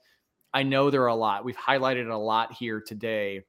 I 0.54 0.64
know 0.64 0.90
there 0.90 1.04
are 1.04 1.08
a 1.08 1.16
lot. 1.16 1.44
We've 1.44 1.58
highlighted 1.58 2.10
a 2.10 2.16
lot 2.16 2.54
here 2.54 2.80
today. 2.80 3.42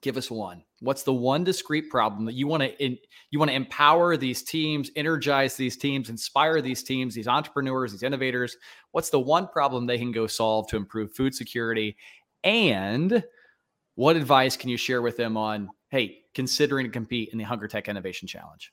Give 0.00 0.16
us 0.16 0.30
one. 0.30 0.64
What's 0.80 1.04
the 1.04 1.14
one 1.14 1.44
discrete 1.44 1.88
problem 1.88 2.24
that 2.26 2.34
you 2.34 2.48
want 2.48 2.64
to 2.64 2.96
you 3.30 3.38
want 3.38 3.50
to 3.50 3.54
empower 3.54 4.16
these 4.16 4.42
teams, 4.42 4.90
energize 4.96 5.56
these 5.56 5.76
teams, 5.76 6.10
inspire 6.10 6.60
these 6.60 6.82
teams, 6.82 7.14
these 7.14 7.28
entrepreneurs, 7.28 7.92
these 7.92 8.02
innovators? 8.02 8.56
What's 8.90 9.10
the 9.10 9.20
one 9.20 9.46
problem 9.46 9.86
they 9.86 9.98
can 9.98 10.12
go 10.12 10.26
solve 10.26 10.66
to 10.68 10.76
improve 10.76 11.12
food 11.12 11.34
security? 11.34 11.96
And 12.42 13.24
what 13.94 14.16
advice 14.16 14.56
can 14.56 14.68
you 14.68 14.76
share 14.76 15.00
with 15.00 15.16
them 15.16 15.36
on, 15.36 15.70
hey, 15.90 16.24
considering 16.34 16.86
to 16.86 16.92
compete 16.92 17.30
in 17.30 17.38
the 17.38 17.44
Hunger 17.44 17.68
Tech 17.68 17.88
Innovation 17.88 18.28
Challenge? 18.28 18.72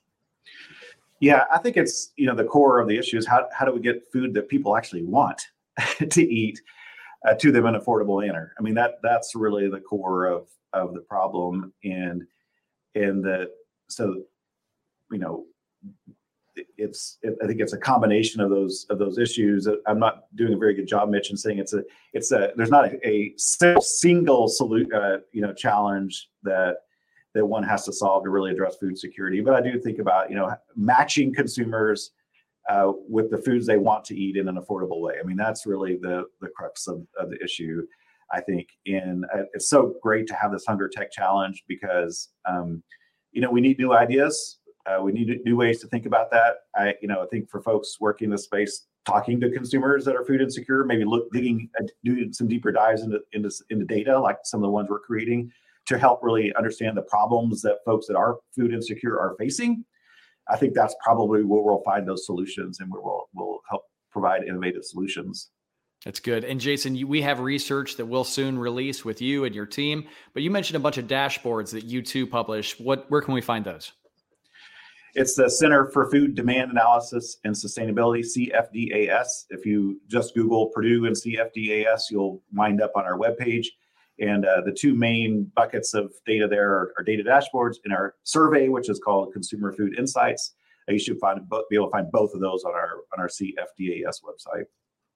Yeah, 1.24 1.44
I 1.50 1.56
think 1.56 1.78
it's 1.78 2.12
you 2.16 2.26
know 2.26 2.34
the 2.34 2.44
core 2.44 2.80
of 2.80 2.86
the 2.86 2.98
issue 2.98 3.16
is 3.16 3.26
how 3.26 3.48
how 3.50 3.64
do 3.64 3.72
we 3.72 3.80
get 3.80 4.12
food 4.12 4.34
that 4.34 4.46
people 4.50 4.76
actually 4.76 5.04
want 5.04 5.40
to 6.10 6.22
eat 6.22 6.60
uh, 7.26 7.32
to 7.36 7.50
them 7.50 7.64
in 7.64 7.74
an 7.74 7.80
affordable 7.80 8.20
manner. 8.20 8.52
I 8.58 8.62
mean 8.62 8.74
that 8.74 8.96
that's 9.02 9.34
really 9.34 9.70
the 9.70 9.80
core 9.80 10.26
of 10.26 10.48
of 10.74 10.92
the 10.92 11.00
problem, 11.00 11.72
and 11.82 12.24
and 12.94 13.24
that 13.24 13.52
so 13.88 14.24
you 15.10 15.18
know 15.18 15.46
it's 16.76 17.16
it, 17.22 17.38
I 17.42 17.46
think 17.46 17.58
it's 17.58 17.72
a 17.72 17.78
combination 17.78 18.42
of 18.42 18.50
those 18.50 18.84
of 18.90 18.98
those 18.98 19.16
issues. 19.16 19.66
I'm 19.86 19.98
not 19.98 20.24
doing 20.34 20.52
a 20.52 20.58
very 20.58 20.74
good 20.74 20.86
job, 20.86 21.08
Mitch, 21.08 21.30
in 21.30 21.38
saying 21.38 21.58
it's 21.58 21.72
a 21.72 21.84
it's 22.12 22.32
a 22.32 22.52
there's 22.54 22.70
not 22.70 22.92
a, 22.92 23.08
a 23.08 23.32
single 23.38 24.46
solution 24.46 24.92
uh, 24.92 25.18
you 25.32 25.40
know 25.40 25.54
challenge 25.54 26.28
that 26.42 26.80
that 27.34 27.44
one 27.44 27.62
has 27.62 27.84
to 27.84 27.92
solve 27.92 28.24
to 28.24 28.30
really 28.30 28.52
address 28.52 28.76
food 28.76 28.98
security. 28.98 29.40
But 29.40 29.54
I 29.54 29.60
do 29.60 29.78
think 29.78 29.98
about 29.98 30.30
you 30.30 30.36
know 30.36 30.54
matching 30.76 31.34
consumers 31.34 32.12
uh, 32.68 32.92
with 33.08 33.30
the 33.30 33.38
foods 33.38 33.66
they 33.66 33.76
want 33.76 34.04
to 34.06 34.16
eat 34.16 34.36
in 34.36 34.48
an 34.48 34.56
affordable 34.56 35.00
way. 35.00 35.14
I 35.20 35.26
mean 35.26 35.36
that's 35.36 35.66
really 35.66 35.96
the 35.96 36.24
the 36.40 36.48
crux 36.48 36.86
of, 36.86 37.06
of 37.18 37.30
the 37.30 37.42
issue. 37.42 37.82
I 38.32 38.40
think, 38.40 38.68
and 38.86 39.24
uh, 39.34 39.42
it's 39.52 39.68
so 39.68 39.94
great 40.02 40.26
to 40.28 40.34
have 40.34 40.50
this 40.50 40.64
Hunger 40.66 40.88
Tech 40.88 41.12
Challenge 41.12 41.62
because 41.68 42.30
um, 42.48 42.82
you 43.32 43.40
know 43.40 43.50
we 43.50 43.60
need 43.60 43.78
new 43.78 43.92
ideas. 43.92 44.58
Uh, 44.86 45.02
we 45.02 45.12
need 45.12 45.40
new 45.44 45.56
ways 45.56 45.80
to 45.80 45.86
think 45.86 46.04
about 46.04 46.30
that. 46.30 46.56
I, 46.76 46.94
you 47.00 47.08
know, 47.08 47.22
I 47.22 47.26
think 47.26 47.48
for 47.48 47.62
folks 47.62 47.96
working 48.00 48.26
in 48.26 48.30
the 48.30 48.38
space, 48.38 48.86
talking 49.06 49.40
to 49.40 49.50
consumers 49.50 50.04
that 50.04 50.14
are 50.14 50.24
food 50.24 50.42
insecure, 50.42 50.84
maybe 50.84 51.04
look 51.04 51.32
digging 51.32 51.70
doing 52.04 52.32
some 52.32 52.48
deeper 52.48 52.70
dives 52.70 53.02
into, 53.02 53.20
into 53.32 53.50
into 53.70 53.84
data, 53.84 54.18
like 54.18 54.38
some 54.44 54.60
of 54.60 54.68
the 54.68 54.70
ones 54.70 54.90
we're 54.90 55.00
creating, 55.00 55.50
to 55.86 55.98
help 55.98 56.20
really 56.22 56.52
understand 56.56 56.96
the 56.96 57.02
problems 57.02 57.62
that 57.62 57.78
folks 57.84 58.06
that 58.06 58.16
are 58.16 58.38
food 58.54 58.72
insecure 58.72 59.18
are 59.18 59.34
facing. 59.38 59.84
I 60.48 60.56
think 60.56 60.74
that's 60.74 60.94
probably 61.02 61.42
where 61.42 61.62
we'll 61.62 61.82
find 61.84 62.06
those 62.06 62.26
solutions 62.26 62.80
and 62.80 62.90
where 62.90 63.00
we'll 63.00 63.28
we'll 63.34 63.60
help 63.68 63.84
provide 64.10 64.44
innovative 64.44 64.84
solutions. 64.84 65.50
That's 66.04 66.20
good. 66.20 66.44
And 66.44 66.60
Jayson, 66.60 66.96
you, 66.96 67.06
we 67.06 67.22
have 67.22 67.40
research 67.40 67.96
that 67.96 68.04
we'll 68.04 68.24
soon 68.24 68.58
release 68.58 69.04
with 69.06 69.22
you 69.22 69.44
and 69.44 69.54
your 69.54 69.64
team, 69.64 70.06
but 70.34 70.42
you 70.42 70.50
mentioned 70.50 70.76
a 70.76 70.80
bunch 70.80 70.98
of 70.98 71.06
dashboards 71.06 71.70
that 71.72 71.84
you 71.84 72.02
too 72.02 72.26
publish. 72.26 72.78
What 72.78 73.10
where 73.10 73.22
can 73.22 73.34
we 73.34 73.40
find 73.40 73.64
those? 73.64 73.92
It's 75.14 75.36
the 75.36 75.48
Center 75.48 75.86
for 75.92 76.10
Food 76.10 76.34
Demand 76.34 76.72
Analysis 76.72 77.38
and 77.44 77.54
Sustainability, 77.54 78.24
CFDAS. 78.36 79.44
If 79.50 79.64
you 79.64 80.00
just 80.08 80.34
Google 80.34 80.70
Purdue 80.74 81.06
and 81.06 81.14
CFDAS, 81.14 82.10
you'll 82.10 82.42
wind 82.52 82.82
up 82.82 82.90
on 82.96 83.04
our 83.04 83.16
webpage. 83.16 83.66
And 84.20 84.44
uh, 84.44 84.60
the 84.64 84.72
two 84.72 84.94
main 84.94 85.50
buckets 85.56 85.92
of 85.92 86.12
data 86.24 86.46
there 86.46 86.70
are, 86.70 86.94
are, 86.98 87.02
data 87.02 87.24
dashboards 87.24 87.76
and 87.84 87.92
our 87.92 88.14
survey, 88.22 88.68
which 88.68 88.88
is 88.88 89.00
called 89.00 89.32
Consumer 89.32 89.72
Food 89.72 89.98
Insights. 89.98 90.54
Uh, 90.88 90.92
you 90.92 90.98
should 91.00 91.18
find 91.18 91.40
be 91.68 91.76
able 91.76 91.86
to 91.86 91.90
find 91.90 92.12
both 92.12 92.32
of 92.32 92.40
those 92.40 92.62
on 92.64 92.72
our 92.72 93.00
on 93.12 93.18
our 93.18 93.28
CFDAS 93.28 94.22
website. 94.22 94.66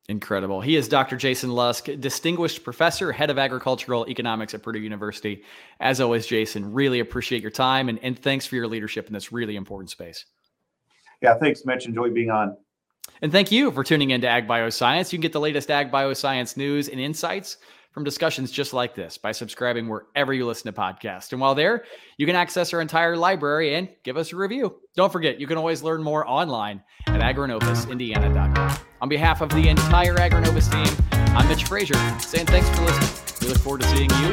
Incredible. 0.08 0.62
He 0.62 0.74
is 0.74 0.88
Dr. 0.88 1.16
Jayson 1.16 1.50
Lusk, 1.52 1.88
distinguished 2.00 2.64
professor, 2.64 3.12
head 3.12 3.28
of 3.28 3.38
agricultural 3.38 4.08
economics 4.08 4.54
at 4.54 4.62
Purdue 4.62 4.78
University. 4.78 5.42
As 5.80 6.00
always, 6.00 6.26
Jayson, 6.26 6.72
really 6.72 7.00
appreciate 7.00 7.42
your 7.42 7.50
time 7.50 7.90
and, 7.90 7.98
and 8.02 8.18
thanks 8.18 8.46
for 8.46 8.56
your 8.56 8.66
leadership 8.66 9.06
in 9.06 9.12
this 9.12 9.32
really 9.32 9.54
important 9.54 9.90
space. 9.90 10.24
Yeah, 11.20 11.34
thanks, 11.34 11.66
Mitch. 11.66 11.84
Enjoy 11.84 12.08
being 12.08 12.30
on. 12.30 12.56
And 13.20 13.30
thank 13.30 13.52
you 13.52 13.70
for 13.70 13.84
tuning 13.84 14.11
in 14.11 14.22
to 14.22 14.28
Ag 14.28 14.48
Bioscience. 14.48 15.12
You 15.12 15.18
can 15.18 15.22
get 15.22 15.32
the 15.32 15.40
latest 15.40 15.70
Ag 15.70 15.90
Bioscience 15.90 16.56
news 16.56 16.88
and 16.88 16.98
insights 16.98 17.58
from 17.98 18.04
discussions 18.04 18.52
just 18.52 18.72
like 18.72 18.94
this 18.94 19.18
by 19.18 19.32
subscribing 19.32 19.88
wherever 19.88 20.32
you 20.32 20.46
listen 20.46 20.72
to 20.72 20.80
podcasts. 20.80 21.32
And 21.32 21.40
while 21.40 21.56
there, 21.56 21.82
you 22.16 22.26
can 22.26 22.37
access 22.37 22.72
our 22.72 22.80
entire 22.80 23.16
library 23.16 23.74
and 23.74 23.88
give 24.04 24.16
us 24.16 24.32
a 24.32 24.37
review. 24.37 24.76
Don't 24.94 25.11
forget, 25.11 25.40
you 25.40 25.48
can 25.48 25.58
always 25.58 25.82
learn 25.82 26.00
more 26.00 26.24
online 26.24 26.80
at 27.08 27.20
agrinovusindiana.com. 27.20 28.78
On 29.00 29.08
behalf 29.08 29.40
of 29.40 29.48
the 29.48 29.68
entire 29.68 30.14
Agrinovus 30.14 30.70
team, 30.70 31.06
I'm 31.37 31.48
Mitch 31.48 31.64
Frazier, 31.64 31.96
saying 32.20 32.46
thanks 32.46 32.68
for 32.68 32.82
listening. 32.82 33.38
We 33.40 33.48
look 33.48 33.58
forward 33.58 33.80
to 33.80 33.88
seeing 33.88 34.11
you. 34.11 34.28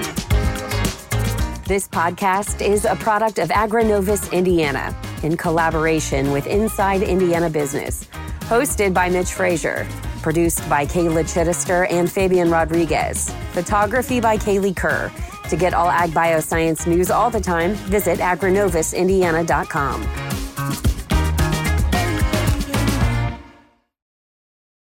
This 1.63 1.87
podcast 1.87 2.63
is 2.63 2.85
a 2.85 2.95
product 2.97 3.39
of 3.39 3.49
Agrinovus 3.49 4.31
Indiana 4.31 4.95
in 5.23 5.37
collaboration 5.37 6.31
with 6.31 6.45
Inside 6.45 7.01
Indiana 7.01 7.49
Business, 7.49 8.07
hosted 8.41 8.93
by 8.93 9.09
Mitch 9.09 9.31
Frazier. 9.31 9.87
Produced 10.25 10.67
by 10.67 10.87
Kayla 10.87 11.23
Chittister 11.23 11.85
and 11.91 12.11
Fabian 12.11 12.49
Rodriguez. 12.49 13.29
Photography 13.51 14.19
by 14.19 14.37
Kaylee 14.37 14.75
Kerr. 14.75 15.11
To 15.49 15.55
get 15.55 15.75
all 15.75 15.87
ag 15.87 16.13
bioscience 16.13 16.87
news 16.87 17.11
all 17.11 17.29
the 17.29 17.39
time, 17.39 17.75
visit 17.75 18.17
agrinovusindiana.com. 18.17 20.24